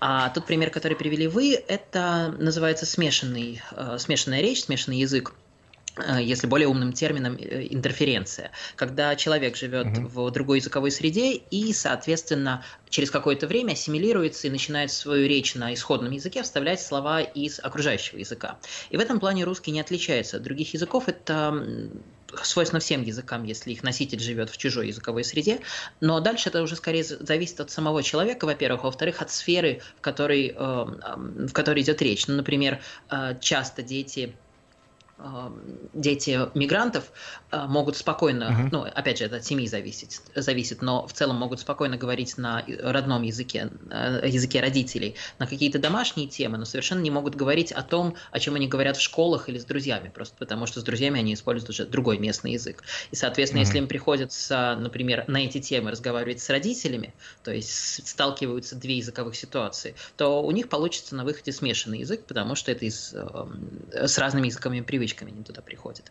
А 0.00 0.28
тот 0.30 0.46
пример, 0.46 0.70
который 0.70 0.96
привели 0.96 1.26
вы, 1.26 1.54
это 1.54 2.34
называется 2.38 2.86
смешанный, 2.86 3.62
смешанная 3.98 4.40
речь, 4.40 4.64
смешанный 4.64 4.98
язык. 4.98 5.34
Э, 5.96 6.20
если 6.20 6.46
более 6.46 6.68
умным 6.68 6.92
термином, 6.92 7.36
э, 7.36 7.68
интерференция, 7.70 8.50
когда 8.76 9.14
человек 9.16 9.56
живет 9.56 9.98
угу. 9.98 10.08
в 10.08 10.30
другой 10.30 10.58
языковой 10.58 10.90
среде 10.90 11.34
и, 11.34 11.72
соответственно, 11.72 12.64
через 12.88 13.10
какое-то 13.10 13.46
время 13.46 13.72
ассимилируется 13.72 14.46
и 14.48 14.50
начинает 14.50 14.90
свою 14.90 15.28
речь 15.28 15.54
на 15.54 15.72
исходном 15.72 16.12
языке 16.12 16.42
вставлять 16.42 16.80
слова 16.80 17.20
из 17.20 17.60
окружающего 17.60 18.18
языка. 18.18 18.58
И 18.90 18.96
в 18.96 19.00
этом 19.00 19.20
плане 19.20 19.44
русский 19.44 19.70
не 19.70 19.80
отличается 19.80 20.38
от 20.38 20.42
других 20.42 20.74
языков. 20.74 21.04
Это 21.06 21.64
свойственно 22.42 22.80
всем 22.80 23.02
языкам, 23.02 23.44
если 23.44 23.70
их 23.70 23.84
носитель 23.84 24.18
живет 24.18 24.50
в 24.50 24.56
чужой 24.56 24.88
языковой 24.88 25.22
среде, 25.22 25.60
но 26.00 26.18
дальше 26.18 26.48
это 26.48 26.62
уже 26.62 26.74
скорее 26.74 27.04
зависит 27.04 27.60
от 27.60 27.70
самого 27.70 28.02
человека, 28.02 28.46
во-первых, 28.46 28.82
во-вторых, 28.82 29.22
от 29.22 29.30
сферы, 29.30 29.80
в 29.96 30.00
которой, 30.00 30.48
э, 30.48 30.54
в 30.56 31.52
которой 31.52 31.82
идет 31.82 32.02
речь. 32.02 32.26
Ну, 32.26 32.34
например, 32.34 32.80
часто 33.40 33.82
дети 33.82 34.34
дети 35.92 36.38
мигрантов 36.54 37.12
а, 37.50 37.66
могут 37.66 37.96
спокойно, 37.96 38.44
uh-huh. 38.44 38.68
ну, 38.72 38.82
опять 38.82 39.18
же, 39.18 39.24
это 39.24 39.36
от 39.36 39.44
семьи 39.44 39.66
зависит, 39.66 40.20
зависит, 40.34 40.82
но 40.82 41.06
в 41.06 41.12
целом 41.12 41.36
могут 41.36 41.60
спокойно 41.60 41.96
говорить 41.96 42.36
на 42.36 42.64
родном 42.82 43.22
языке, 43.22 43.70
языке 44.22 44.60
родителей, 44.60 45.14
на 45.38 45.46
какие-то 45.46 45.78
домашние 45.78 46.28
темы, 46.28 46.58
но 46.58 46.64
совершенно 46.64 47.00
не 47.00 47.10
могут 47.10 47.36
говорить 47.36 47.72
о 47.72 47.82
том, 47.82 48.16
о 48.32 48.38
чем 48.38 48.54
они 48.54 48.68
говорят 48.68 48.96
в 48.96 49.00
школах 49.00 49.48
или 49.48 49.58
с 49.58 49.64
друзьями, 49.64 50.08
просто 50.08 50.36
потому 50.38 50.66
что 50.66 50.80
с 50.80 50.82
друзьями 50.82 51.20
они 51.20 51.34
используют 51.34 51.70
уже 51.70 51.86
другой 51.86 52.18
местный 52.18 52.52
язык. 52.52 52.82
И, 53.10 53.16
соответственно, 53.16 53.62
uh-huh. 53.62 53.66
если 53.66 53.78
им 53.78 53.88
приходится, 53.88 54.76
например, 54.78 55.24
на 55.26 55.38
эти 55.38 55.60
темы 55.60 55.90
разговаривать 55.90 56.40
с 56.40 56.50
родителями, 56.50 57.14
то 57.42 57.52
есть 57.52 58.06
сталкиваются 58.08 58.76
две 58.76 58.98
языковых 58.98 59.36
ситуации, 59.36 59.94
то 60.16 60.42
у 60.42 60.50
них 60.50 60.68
получится 60.68 61.14
на 61.14 61.24
выходе 61.24 61.52
смешанный 61.52 62.00
язык, 62.00 62.24
потому 62.26 62.54
что 62.54 62.72
это 62.72 62.84
из, 62.84 63.14
с 63.92 64.18
разными 64.18 64.48
языковыми 64.48 64.80
привычками 64.82 65.13
они 65.22 65.42
туда 65.42 65.62
приходят. 65.62 66.10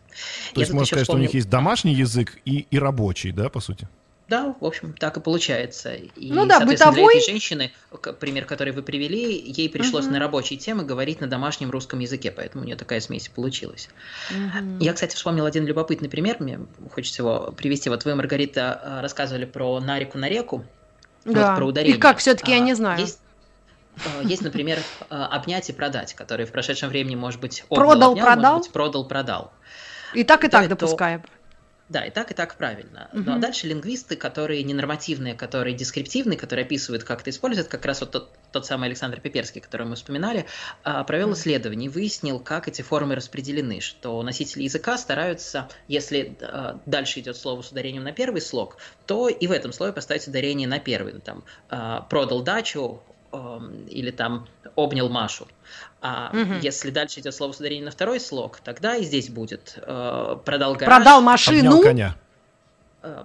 То 0.54 0.60
есть 0.60 0.72
можно 0.72 0.86
сказать, 0.86 1.04
вспомнил... 1.04 1.04
что 1.04 1.12
у 1.14 1.18
них 1.18 1.34
есть 1.34 1.48
домашний 1.48 1.94
язык 1.94 2.38
и, 2.44 2.66
и 2.70 2.78
рабочий, 2.78 3.32
да, 3.32 3.48
по 3.48 3.60
сути? 3.60 3.88
Да, 4.26 4.54
в 4.58 4.64
общем, 4.64 4.94
так 4.94 5.18
и 5.18 5.20
получается. 5.20 5.94
И, 5.94 6.32
ну 6.32 6.46
да, 6.46 6.60
бытовой... 6.60 6.94
для 6.94 7.20
этой 7.20 7.26
женщины, 7.26 7.72
пример, 8.20 8.46
который 8.46 8.72
вы 8.72 8.82
привели, 8.82 9.38
ей 9.38 9.68
пришлось 9.68 10.06
угу. 10.06 10.14
на 10.14 10.18
рабочей 10.18 10.56
теме 10.56 10.82
говорить 10.82 11.20
на 11.20 11.26
домашнем 11.26 11.70
русском 11.70 11.98
языке, 11.98 12.30
поэтому 12.30 12.64
у 12.64 12.66
нее 12.66 12.76
такая 12.76 13.00
смесь 13.00 13.28
получилась. 13.28 13.90
Угу. 14.30 14.78
Я, 14.80 14.94
кстати, 14.94 15.14
вспомнил 15.14 15.44
один 15.44 15.66
любопытный 15.66 16.08
пример, 16.08 16.36
мне 16.40 16.58
хочется 16.92 17.20
его 17.22 17.52
привести. 17.52 17.90
Вот 17.90 18.06
вы, 18.06 18.14
Маргарита, 18.14 18.80
а, 18.82 19.02
рассказывали 19.02 19.44
про 19.44 19.78
Нарику 19.80 20.16
на 20.16 20.28
реку, 20.30 20.64
да. 21.26 21.50
вот, 21.50 21.56
про 21.58 21.66
ударение. 21.66 21.98
И 21.98 22.00
как 22.00 22.18
все-таки, 22.18 22.52
а, 22.52 22.56
я 22.56 22.60
не 22.60 22.72
знаю. 22.72 23.00
Есть 23.00 23.20
есть, 24.22 24.42
например, 24.42 24.78
обнять 25.08 25.70
и 25.70 25.72
продать, 25.72 26.14
который 26.14 26.46
в 26.46 26.52
прошедшем 26.52 26.88
времени 26.88 27.14
может 27.14 27.40
быть 27.40 27.64
продал, 27.68 28.12
обнял, 28.12 28.24
продал, 28.24 28.52
может 28.52 28.66
быть, 28.66 28.72
продал, 28.72 29.08
продал. 29.08 29.52
И 30.14 30.24
так 30.24 30.44
и 30.44 30.48
так 30.48 30.68
допускаем. 30.68 31.22
То... 31.22 31.28
Да, 31.90 32.02
и 32.02 32.10
так, 32.10 32.30
и 32.30 32.34
так 32.34 32.56
правильно. 32.56 33.10
Угу. 33.12 33.22
Ну 33.26 33.36
а 33.36 33.38
дальше 33.38 33.66
лингвисты, 33.66 34.16
которые 34.16 34.62
ненормативные, 34.62 35.34
которые 35.34 35.76
дескриптивные, 35.76 36.38
которые 36.38 36.64
описывают, 36.64 37.04
как 37.04 37.20
это 37.20 37.28
используют, 37.28 37.68
как 37.68 37.84
раз 37.84 38.00
вот 38.00 38.10
тот, 38.10 38.30
тот 38.52 38.64
самый 38.64 38.88
Александр 38.88 39.20
Пиперский, 39.20 39.60
который 39.60 39.86
мы 39.86 39.94
вспоминали, 39.94 40.46
а, 40.82 41.04
провел 41.04 41.34
исследование 41.34 41.90
и 41.90 41.92
выяснил, 41.92 42.40
как 42.40 42.68
эти 42.68 42.80
формы 42.80 43.14
распределены, 43.14 43.80
что 43.80 44.22
носители 44.22 44.62
языка 44.62 44.96
стараются, 44.96 45.68
если 45.86 46.38
дальше 46.86 47.20
идет 47.20 47.36
слово 47.36 47.60
с 47.60 47.70
ударением 47.70 48.04
на 48.04 48.12
первый 48.12 48.40
слог, 48.40 48.78
то 49.06 49.28
и 49.28 49.46
в 49.46 49.52
этом 49.52 49.72
слове 49.74 49.92
поставить 49.92 50.26
ударение 50.26 50.66
на 50.66 50.78
первый. 50.78 51.12
Ну, 51.12 51.20
там, 51.20 51.44
продал 52.08 52.42
дачу, 52.42 53.02
или 53.88 54.10
там 54.10 54.46
обнял 54.76 55.08
Машу. 55.08 55.46
А 56.00 56.30
угу. 56.32 56.54
если 56.60 56.90
дальше 56.90 57.20
идет 57.20 57.34
слово 57.34 57.52
ударение 57.52 57.84
на 57.84 57.90
второй 57.90 58.20
слог, 58.20 58.60
тогда 58.62 58.96
и 58.96 59.04
здесь 59.04 59.30
будет 59.30 59.78
э, 59.78 60.36
продал 60.44 60.74
гараж. 60.74 60.96
Продал 60.96 61.22
машину. 61.22 61.70
Обнял 61.70 61.82
коня. 61.82 62.16
Э, 63.02 63.24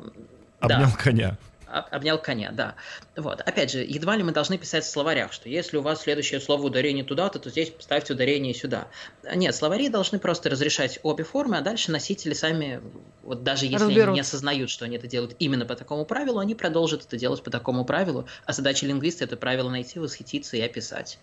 Обнял 0.61 0.89
да. 0.91 0.97
коня 0.97 1.37
обнял 1.69 2.17
коня, 2.17 2.51
да. 2.51 2.75
Вот. 3.15 3.41
Опять 3.41 3.71
же, 3.71 3.79
едва 3.79 4.15
ли 4.15 4.23
мы 4.23 4.31
должны 4.31 4.57
писать 4.57 4.83
в 4.83 4.89
словарях, 4.89 5.33
что 5.33 5.49
если 5.49 5.77
у 5.77 5.81
вас 5.81 6.01
следующее 6.01 6.39
слово 6.39 6.63
ударение 6.63 7.03
туда-то, 7.03 7.39
то 7.39 7.49
здесь 7.49 7.73
ставьте 7.79 8.13
ударение 8.13 8.53
сюда. 8.53 8.87
Нет, 9.35 9.55
словари 9.55 9.89
должны 9.89 10.19
просто 10.19 10.49
разрешать 10.49 10.99
обе 11.03 11.23
формы, 11.23 11.57
а 11.57 11.61
дальше 11.61 11.91
носители 11.91 12.33
сами, 12.33 12.81
вот 13.23 13.43
даже 13.43 13.65
если 13.65 13.85
Разберут. 13.85 14.07
они 14.07 14.13
не 14.15 14.21
осознают, 14.21 14.69
что 14.69 14.85
они 14.85 14.97
это 14.97 15.07
делают 15.07 15.35
именно 15.39 15.65
по 15.65 15.75
такому 15.75 16.05
правилу, 16.05 16.39
они 16.39 16.55
продолжат 16.55 17.05
это 17.05 17.17
делать 17.17 17.43
по 17.43 17.51
такому 17.51 17.85
правилу, 17.85 18.27
а 18.45 18.53
задача 18.53 18.85
лингвиста 18.85 19.23
это 19.23 19.37
правило 19.37 19.69
найти, 19.69 19.99
восхититься 19.99 20.57
и 20.57 20.61
описать. 20.61 21.19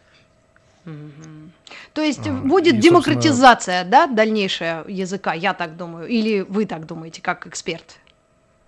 То 1.94 2.00
есть 2.00 2.26
а, 2.26 2.32
будет 2.32 2.74
и, 2.74 2.78
демократизация, 2.78 3.82
собственно... 3.82 4.06
да, 4.06 4.14
дальнейшая 4.14 4.84
языка, 4.86 5.34
я 5.34 5.52
так 5.52 5.76
думаю, 5.76 6.06
или 6.06 6.42
вы 6.42 6.64
так 6.64 6.86
думаете, 6.86 7.20
как 7.20 7.46
эксперт? 7.46 7.96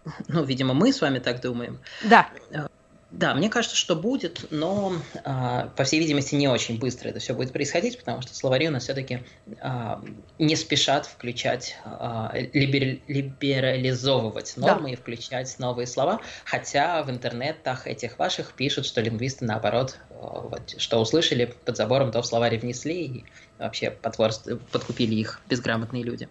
Ну, 0.29 0.45
видимо, 0.45 0.75
мы 0.75 0.93
с 0.93 1.01
вами 1.01 1.19
так 1.19 1.41
думаем. 1.41 1.79
Да. 2.03 2.29
Э, 2.51 2.67
да, 3.11 3.35
мне 3.35 3.49
кажется, 3.49 3.75
что 3.75 3.97
будет, 3.97 4.45
но, 4.51 4.93
а, 5.25 5.71
по 5.77 5.85
всей 5.85 5.99
видимости, 5.99 6.35
не 6.35 6.47
очень 6.47 6.79
быстро 6.79 7.09
это 7.09 7.21
все 7.21 7.33
будет 7.33 7.55
происходить, 7.55 7.99
потому 7.99 8.21
что 8.21 8.35
словари 8.35 8.69
у 8.69 8.71
нас 8.71 8.83
все-таки 8.83 9.21
а, 9.63 10.05
не 10.39 10.57
спешат 10.57 11.07
включать, 11.07 11.79
а, 11.85 12.31
либерализовывать 12.53 14.59
нормы 14.59 14.89
да. 14.89 14.93
и 14.93 14.97
включать 14.97 15.59
новые 15.59 15.87
слова, 15.87 16.21
хотя 16.45 17.03
в 17.03 17.11
интернетах 17.11 17.87
этих 17.87 18.19
ваших 18.19 18.53
пишут, 18.53 18.85
что 18.85 19.01
лингвисты, 19.01 19.47
наоборот, 19.47 19.97
вот, 20.11 20.75
что 20.77 21.01
услышали 21.01 21.55
под 21.65 21.79
забором, 21.79 22.13
то 22.13 22.21
в 22.21 22.27
словаре 22.27 22.59
внесли 22.59 23.07
и 23.07 23.25
вообще 23.59 23.91
подкупили 23.91 25.15
их 25.15 25.41
безграмотные 25.49 26.03
люди. 26.03 26.29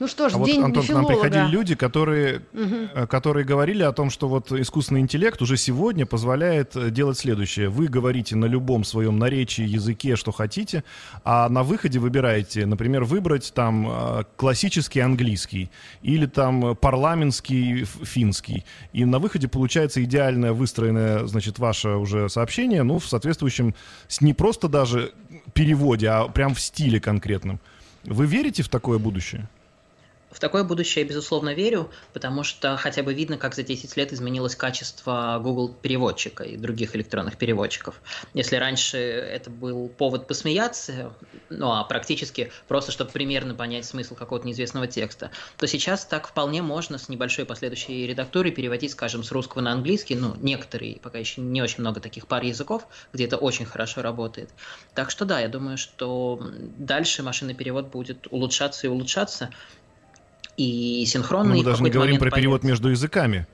Ну 0.00 0.06
что 0.06 0.30
ж, 0.30 0.32
а 0.34 0.44
день 0.46 0.60
вот, 0.60 0.64
Антон, 0.64 0.82
филолога. 0.82 1.06
к 1.06 1.10
нам 1.10 1.20
приходили 1.20 1.52
люди, 1.52 1.74
которые, 1.74 2.40
угу. 2.54 3.06
которые 3.06 3.44
говорили 3.44 3.82
о 3.82 3.92
том, 3.92 4.08
что 4.08 4.28
вот 4.28 4.50
искусственный 4.50 5.02
интеллект 5.02 5.42
уже 5.42 5.58
сегодня 5.58 6.06
позволяет 6.06 6.74
э, 6.74 6.90
делать 6.90 7.18
следующее. 7.18 7.68
Вы 7.68 7.86
говорите 7.86 8.34
на 8.34 8.46
любом 8.46 8.84
своем 8.84 9.18
наречии, 9.18 9.62
языке, 9.62 10.16
что 10.16 10.32
хотите, 10.32 10.84
а 11.22 11.50
на 11.50 11.62
выходе 11.62 11.98
выбираете, 11.98 12.64
например, 12.64 13.04
выбрать 13.04 13.52
там 13.54 13.86
э, 13.90 14.24
классический 14.36 15.00
английский 15.00 15.70
или 16.00 16.24
там 16.24 16.74
парламентский 16.76 17.84
финский. 17.84 18.64
И 18.94 19.04
на 19.04 19.18
выходе 19.18 19.48
получается 19.48 20.02
идеальное 20.02 20.54
выстроенное, 20.54 21.26
значит, 21.26 21.58
ваше 21.58 21.90
уже 21.90 22.30
сообщение, 22.30 22.84
ну, 22.84 23.00
в 23.00 23.06
соответствующем, 23.06 23.74
не 24.22 24.32
просто 24.32 24.68
даже 24.68 25.12
переводе, 25.52 26.08
а 26.08 26.28
прям 26.28 26.54
в 26.54 26.60
стиле 26.60 27.00
конкретном. 27.00 27.60
Вы 28.04 28.24
верите 28.24 28.62
в 28.62 28.70
такое 28.70 28.98
будущее? 28.98 29.46
В 30.30 30.38
такое 30.38 30.62
будущее 30.62 31.02
я, 31.02 31.08
безусловно, 31.08 31.54
верю, 31.54 31.90
потому 32.12 32.44
что 32.44 32.76
хотя 32.76 33.02
бы 33.02 33.12
видно, 33.12 33.36
как 33.36 33.54
за 33.54 33.64
10 33.64 33.96
лет 33.96 34.12
изменилось 34.12 34.54
качество 34.54 35.40
Google 35.42 35.74
переводчика 35.74 36.44
и 36.44 36.56
других 36.56 36.94
электронных 36.94 37.36
переводчиков. 37.36 38.00
Если 38.32 38.56
раньше 38.56 38.98
это 38.98 39.50
был 39.50 39.88
повод 39.88 40.28
посмеяться, 40.28 41.12
ну 41.48 41.72
а 41.72 41.82
практически 41.84 42.52
просто, 42.68 42.92
чтобы 42.92 43.10
примерно 43.10 43.54
понять 43.54 43.84
смысл 43.84 44.14
какого-то 44.14 44.46
неизвестного 44.46 44.86
текста, 44.86 45.32
то 45.56 45.66
сейчас 45.66 46.04
так 46.04 46.28
вполне 46.28 46.62
можно 46.62 46.98
с 46.98 47.08
небольшой 47.08 47.44
последующей 47.44 48.06
редактурой 48.06 48.52
переводить, 48.52 48.92
скажем, 48.92 49.24
с 49.24 49.32
русского 49.32 49.62
на 49.62 49.72
английский, 49.72 50.14
ну, 50.14 50.36
некоторые, 50.40 51.00
пока 51.00 51.18
еще 51.18 51.40
не 51.40 51.60
очень 51.60 51.80
много 51.80 52.00
таких 52.00 52.28
пар 52.28 52.44
языков, 52.44 52.86
где 53.12 53.24
это 53.24 53.36
очень 53.36 53.64
хорошо 53.64 54.02
работает. 54.02 54.50
Так 54.94 55.10
что 55.10 55.24
да, 55.24 55.40
я 55.40 55.48
думаю, 55.48 55.76
что 55.76 56.40
дальше 56.78 57.24
машинный 57.24 57.54
перевод 57.54 57.88
будет 57.88 58.28
улучшаться 58.30 58.86
и 58.86 58.90
улучшаться, 58.90 59.50
и 60.60 61.06
синхронный. 61.06 61.58
мы 61.58 61.64
даже 61.64 61.82
не 61.82 61.90
говорим 61.90 62.18
про 62.18 62.30
перевод 62.30 62.62
между 62.62 62.90
языками. 62.90 63.46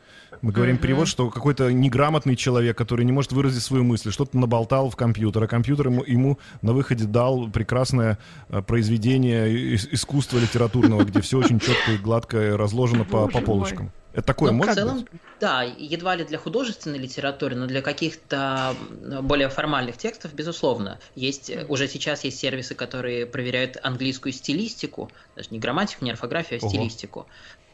Мы 0.42 0.53
говорим 0.53 0.77
uh-huh. 0.77 0.81
перевод, 0.81 1.09
что 1.09 1.31
какой-то 1.31 1.73
неграмотный 1.73 2.37
человек, 2.37 2.77
который 2.77 3.07
не 3.07 3.12
может 3.12 3.33
выразить 3.33 3.62
свою 3.62 3.85
мысль, 3.85 4.11
что-то 4.11 4.37
наболтал 4.37 4.90
в 4.90 4.97
компьютер, 4.97 5.45
а 5.45 5.47
компьютер 5.47 5.87
ему, 5.87 6.05
ему 6.05 6.38
на 6.61 6.73
выходе 6.73 7.05
дал 7.05 7.49
прекрасное 7.49 8.19
э, 8.51 8.61
произведение 8.61 9.77
искусства 9.77 10.38
литературного, 10.38 11.05
где 11.05 11.23
все 11.23 11.38
очень 11.38 11.59
четко 11.59 11.92
и 11.92 11.97
гладко 11.97 12.57
разложено 12.57 13.05
по, 13.05 13.29
по 13.29 13.40
полочкам. 13.40 13.92
Это 14.16 14.29
такое 14.29 14.50
ну, 14.50 14.57
может 14.57 14.72
в 14.72 14.76
целом, 14.76 15.00
быть? 15.00 15.09
Да, 15.40 15.62
едва 15.62 16.14
ли 16.14 16.24
для 16.24 16.38
художественной 16.38 16.98
литературы, 16.98 17.55
но 17.55 17.66
для 17.66 17.83
каких-то 17.83 18.74
более 19.20 19.50
формальных 19.50 19.98
текстов, 19.98 20.33
безусловно. 20.33 20.98
Есть, 21.14 21.52
уже 21.68 21.87
сейчас 21.87 22.24
есть 22.24 22.38
сервисы, 22.38 22.74
которые 22.74 23.26
проверяют 23.26 23.76
английскую 23.83 24.33
стилистику, 24.33 25.11
даже 25.37 25.48
не 25.50 25.59
грамматику, 25.59 26.02
не 26.02 26.12
орфографию, 26.12 26.61
а 26.62 26.64
Ого. 26.64 26.70
стилистику. 26.70 27.26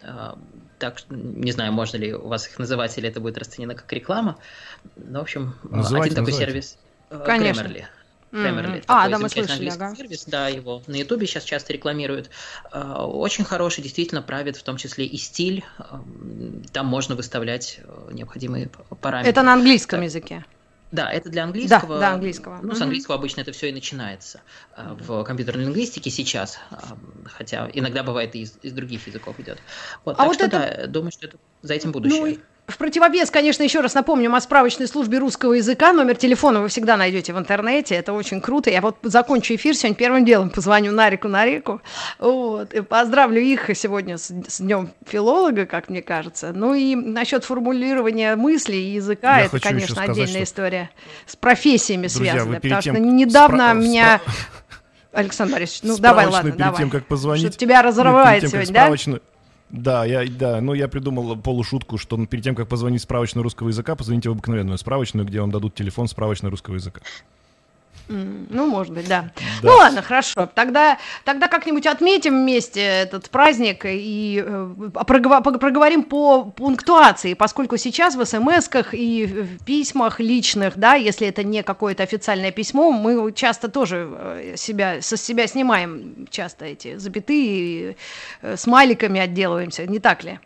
А, 0.03 0.37
так, 0.81 0.99
не 1.11 1.53
знаю, 1.53 1.73
можно 1.73 1.97
ли 1.97 2.13
у 2.13 2.27
вас 2.27 2.49
их 2.49 2.59
называть, 2.59 2.99
или 2.99 3.09
это 3.09 3.21
будет 3.21 3.39
расценено 3.39 3.77
как 3.77 3.93
реклама. 3.93 4.37
Но, 4.97 5.21
в 5.21 5.23
общем, 5.23 5.55
называйте, 5.63 6.15
один 6.15 6.25
такой 6.25 6.33
называйте. 6.33 6.53
сервис 6.53 6.79
э, 7.11 7.23
Конечно. 7.25 7.61
Grammarly. 7.61 7.85
Grammarly. 8.33 8.83
А, 8.87 9.03
Такой 9.05 9.11
да, 9.13 9.19
мы 9.19 9.29
слышали, 9.29 9.69
ага. 9.69 9.95
сервис, 9.95 10.25
да, 10.27 10.49
его 10.49 10.83
на 10.87 10.97
Ютубе 10.97 11.27
сейчас 11.27 11.45
часто 11.45 11.73
рекламируют. 11.75 12.31
Э, 12.73 12.81
Очень 13.03 13.45
хороший, 13.45 13.83
действительно 13.83 14.23
правит 14.23 14.57
в 14.57 14.63
том 14.63 14.79
числе 14.79 15.05
и 15.05 15.17
стиль. 15.19 15.65
Там 16.73 16.87
можно 16.87 17.15
выставлять 17.15 17.81
э, 17.85 18.09
необходимые 18.13 18.71
параметры. 19.01 19.31
Это 19.31 19.43
на 19.43 19.53
английском 19.53 20.01
Так. 20.01 20.05
языке. 20.07 20.45
Да, 20.93 21.11
это 21.11 21.31
для 21.31 21.45
английского. 21.45 21.99
да, 21.99 22.13
английского. 22.13 22.59
Ну, 22.63 22.73
с 22.73 22.77
Мгм. 22.77 22.83
английского 22.85 23.15
обычно 23.17 23.41
это 23.41 23.53
все 23.53 23.69
и 23.71 23.73
начинается 23.73 24.41
э, 24.77 24.95
в 24.99 25.25
компьютерной 25.25 25.65
лингвистике 25.65 26.11
сейчас, 26.11 26.59
хотя 27.25 27.71
иногда 27.73 28.03
бывает 28.03 28.35
и 28.35 28.41
из, 28.43 28.59
из 28.63 28.73
других 28.73 29.07
языков 29.07 29.39
идет. 29.41 29.59
Вот, 30.05 30.13
А 30.13 30.19
так 30.19 30.27
вот 30.27 30.35
что 30.35 30.45
это- 30.47 30.77
да, 30.81 30.87
думаю, 30.87 31.11
что 31.13 31.27
это 31.27 31.37
за 31.63 31.75
этим 31.75 31.93
будущее. 31.93 32.21
Ну, 32.21 32.39
в 32.69 32.79
противовес, 32.79 33.31
конечно, 33.31 33.63
еще 33.65 33.81
раз 33.81 33.93
напомним 33.95 34.35
о 34.35 34.41
справочной 34.41 34.87
службе 34.87 35.19
русского 35.19 35.55
языка. 35.55 35.93
Номер 35.93 36.17
телефона 36.17 36.61
вы 36.63 36.69
всегда 36.69 36.97
найдете 36.97 37.33
в 37.35 37.39
интернете. 37.39 37.97
Это 37.97 38.13
очень 38.13 38.41
круто. 38.41 38.71
Я 38.71 38.81
вот 38.81 38.97
закончу 39.03 39.55
эфир 39.57 39.75
сегодня 39.75 39.97
первым 39.97 40.25
делом. 40.25 40.49
Позвоню 40.49 40.93
Нарику 40.93 41.29
на 41.29 41.45
реку. 41.45 41.83
Вот. 42.19 42.73
И 42.73 42.81
поздравлю 42.81 43.41
их 43.41 43.69
сегодня 43.77 44.17
с, 44.17 44.31
с 44.49 44.61
Днем 44.61 44.91
филолога, 45.07 45.67
как 45.67 45.91
мне 45.91 46.03
кажется. 46.03 46.53
Ну 46.55 46.73
и 46.75 46.95
насчет 46.95 47.45
формулирования 47.45 48.37
мыслей 48.37 48.91
и 48.91 48.95
языка, 48.95 49.41
Я 49.41 49.45
это, 49.47 49.61
конечно, 49.61 49.95
сказать, 49.97 50.11
отдельная 50.11 50.33
что- 50.33 50.45
история. 50.45 50.91
С 51.27 51.37
профессиями 51.37 52.07
Друзья, 52.07 52.33
перед 52.35 52.63
Потому 52.63 52.83
тем 52.83 52.95
что 52.95 53.05
недавно 53.05 53.63
спра- 53.63 53.75
меня... 53.75 54.21
спра- 54.25 54.33
Александр 55.13 55.53
Борисович, 55.55 55.83
ну 55.83 55.99
давай, 55.99 56.27
ладно, 56.27 56.53
перед 56.53 56.57
давай. 56.57 56.79
тем, 56.79 56.89
как 56.91 57.05
позвонить. 57.05 57.47
Что 57.49 57.59
тебя 57.59 57.83
Ну, 57.83 57.89
разрывает 57.89 58.41
тем, 58.41 58.51
как 58.51 58.65
сегодня, 58.65 58.75
да? 58.75 59.21
Да, 59.73 60.05
я, 60.05 60.29
да, 60.29 60.61
ну 60.61 60.75
я 60.75 60.87
придумал 60.87 61.35
полушутку, 61.37 61.97
что 61.97 62.25
перед 62.27 62.45
тем, 62.45 62.55
как 62.55 62.69
позвонить 62.69 63.01
в 63.01 63.05
справочную 63.05 63.43
русского 63.43 63.69
языка, 63.69 63.97
позвоните 63.97 64.29
в 64.29 64.33
обыкновенную 64.33 64.77
справочную, 64.77 65.27
где 65.27 65.41
вам 65.41 65.51
дадут 65.51 65.75
телефон 65.75 66.09
справочной 66.09 66.51
русского 66.51 66.75
языка. 66.75 67.01
Ну, 68.09 68.67
может 68.67 68.93
быть, 68.93 69.09
да. 69.09 69.31
Да. 69.37 69.43
Ну 69.63 69.77
ладно, 69.77 70.03
хорошо. 70.03 70.49
Тогда, 70.55 70.99
тогда 71.25 71.49
как-нибудь 71.49 71.87
отметим 71.87 72.43
вместе 72.43 72.81
этот 72.81 73.31
праздник 73.31 73.85
и 73.85 74.43
э, 74.45 74.75
пог- 74.93 75.59
проговорим 75.59 76.03
по 76.03 76.45
пунктуации, 76.45 77.35
поскольку 77.35 77.77
сейчас 77.77 78.15
в 78.15 78.25
смс-ках 78.25 78.93
и 78.93 79.27
в 79.27 79.65
письмах 79.65 80.21
личных, 80.21 80.77
да, 80.77 80.95
если 80.95 81.27
это 81.27 81.43
не 81.43 81.63
какое-то 81.63 82.03
официальное 82.03 82.51
письмо, 82.51 82.91
мы 82.91 83.33
часто 83.33 83.69
тоже 83.69 84.09
э, 84.11 84.55
себя, 84.57 85.01
со 85.01 85.17
себя 85.17 85.47
снимаем 85.47 86.27
часто 86.31 86.65
эти 86.67 86.97
запятые, 86.99 87.43
и, 87.93 87.97
э, 88.43 88.57
смайликами 88.57 89.21
отделываемся, 89.21 89.87
не 89.87 89.99
так 89.99 90.25
ли? 90.25 90.39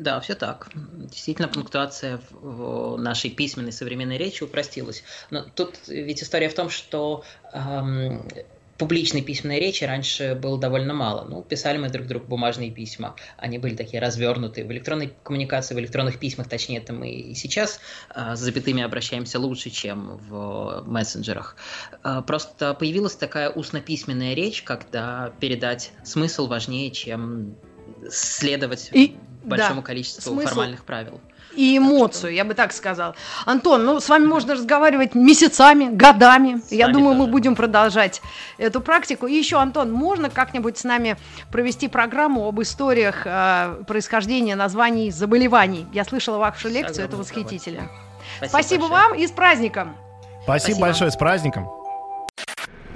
Да, 0.00 0.18
все 0.20 0.34
так. 0.34 0.68
Действительно, 0.74 1.48
пунктуация 1.48 2.20
в 2.30 2.96
нашей 2.96 3.30
письменной 3.30 3.72
современной 3.72 4.16
речи 4.16 4.42
упростилась. 4.42 5.04
Но 5.30 5.42
тут 5.42 5.76
ведь 5.88 6.22
история 6.22 6.48
в 6.48 6.54
том, 6.54 6.70
что 6.70 7.22
эм, 7.52 8.26
публичной 8.78 9.20
письменной 9.20 9.60
речи 9.60 9.84
раньше 9.84 10.34
было 10.34 10.58
довольно 10.58 10.94
мало. 10.94 11.28
Ну, 11.28 11.42
писали 11.42 11.76
мы 11.76 11.90
друг 11.90 12.06
другу 12.06 12.26
бумажные 12.26 12.70
письма. 12.70 13.14
Они 13.36 13.58
были 13.58 13.76
такие 13.76 14.00
развернутые. 14.00 14.66
В 14.66 14.72
электронной 14.72 15.14
коммуникации, 15.22 15.74
в 15.74 15.78
электронных 15.78 16.18
письмах, 16.18 16.48
точнее, 16.48 16.78
это 16.78 16.94
мы 16.94 17.10
и 17.10 17.34
сейчас 17.34 17.78
э, 18.14 18.36
с 18.36 18.38
запятыми 18.38 18.82
обращаемся 18.82 19.38
лучше, 19.38 19.68
чем 19.68 20.16
в 20.16 20.82
мессенджерах. 20.86 21.56
Э, 22.02 22.22
Просто 22.26 22.72
появилась 22.72 23.16
такая 23.16 23.50
устно-письменная 23.50 24.32
речь, 24.32 24.62
когда 24.62 25.30
передать 25.40 25.92
смысл 26.04 26.46
важнее, 26.46 26.90
чем 26.90 27.54
следовать 28.08 28.90
И- 28.94 29.16
большому 29.42 29.80
да, 29.80 29.86
количеству 29.86 30.34
смысл- 30.34 30.48
формальных 30.48 30.84
правил. 30.84 31.20
И 31.54 31.76
эмоцию, 31.76 32.32
я 32.32 32.44
бы 32.44 32.54
так 32.54 32.72
сказал. 32.72 33.16
Антон, 33.44 33.84
ну 33.84 33.98
с 33.98 34.08
вами 34.08 34.26
можно 34.26 34.54
разговаривать 34.54 35.14
месяцами, 35.14 35.88
годами. 35.94 36.60
С 36.64 36.70
я 36.70 36.88
думаю, 36.88 37.14
мы 37.14 37.24
тоже. 37.24 37.32
будем 37.32 37.56
продолжать 37.56 38.22
эту 38.56 38.80
практику. 38.80 39.26
И 39.26 39.34
еще, 39.34 39.56
Антон, 39.58 39.90
можно 39.90 40.30
как-нибудь 40.30 40.78
с 40.78 40.84
нами 40.84 41.16
провести 41.50 41.88
программу 41.88 42.46
об 42.46 42.60
историях 42.62 43.22
э, 43.24 43.82
происхождения 43.86 44.54
названий 44.54 45.10
заболеваний? 45.10 45.86
Я 45.92 46.04
слышала 46.04 46.38
вашу 46.38 46.68
лекцию, 46.68 47.06
это 47.06 47.16
восхитительно. 47.16 47.90
Спасибо, 48.36 48.48
Спасибо 48.48 48.88
большое. 48.88 49.08
вам 49.08 49.18
и 49.18 49.26
с 49.26 49.30
праздником! 49.32 49.96
Спасибо, 50.44 50.60
Спасибо. 50.60 50.80
большое, 50.80 51.10
с 51.10 51.16
праздником. 51.16 51.68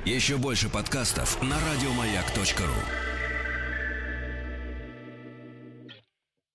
Еще 0.04 0.36
больше 0.36 0.68
подкастов 0.68 1.42
на 1.42 1.56
радиомаяк.ру. 1.56 3.13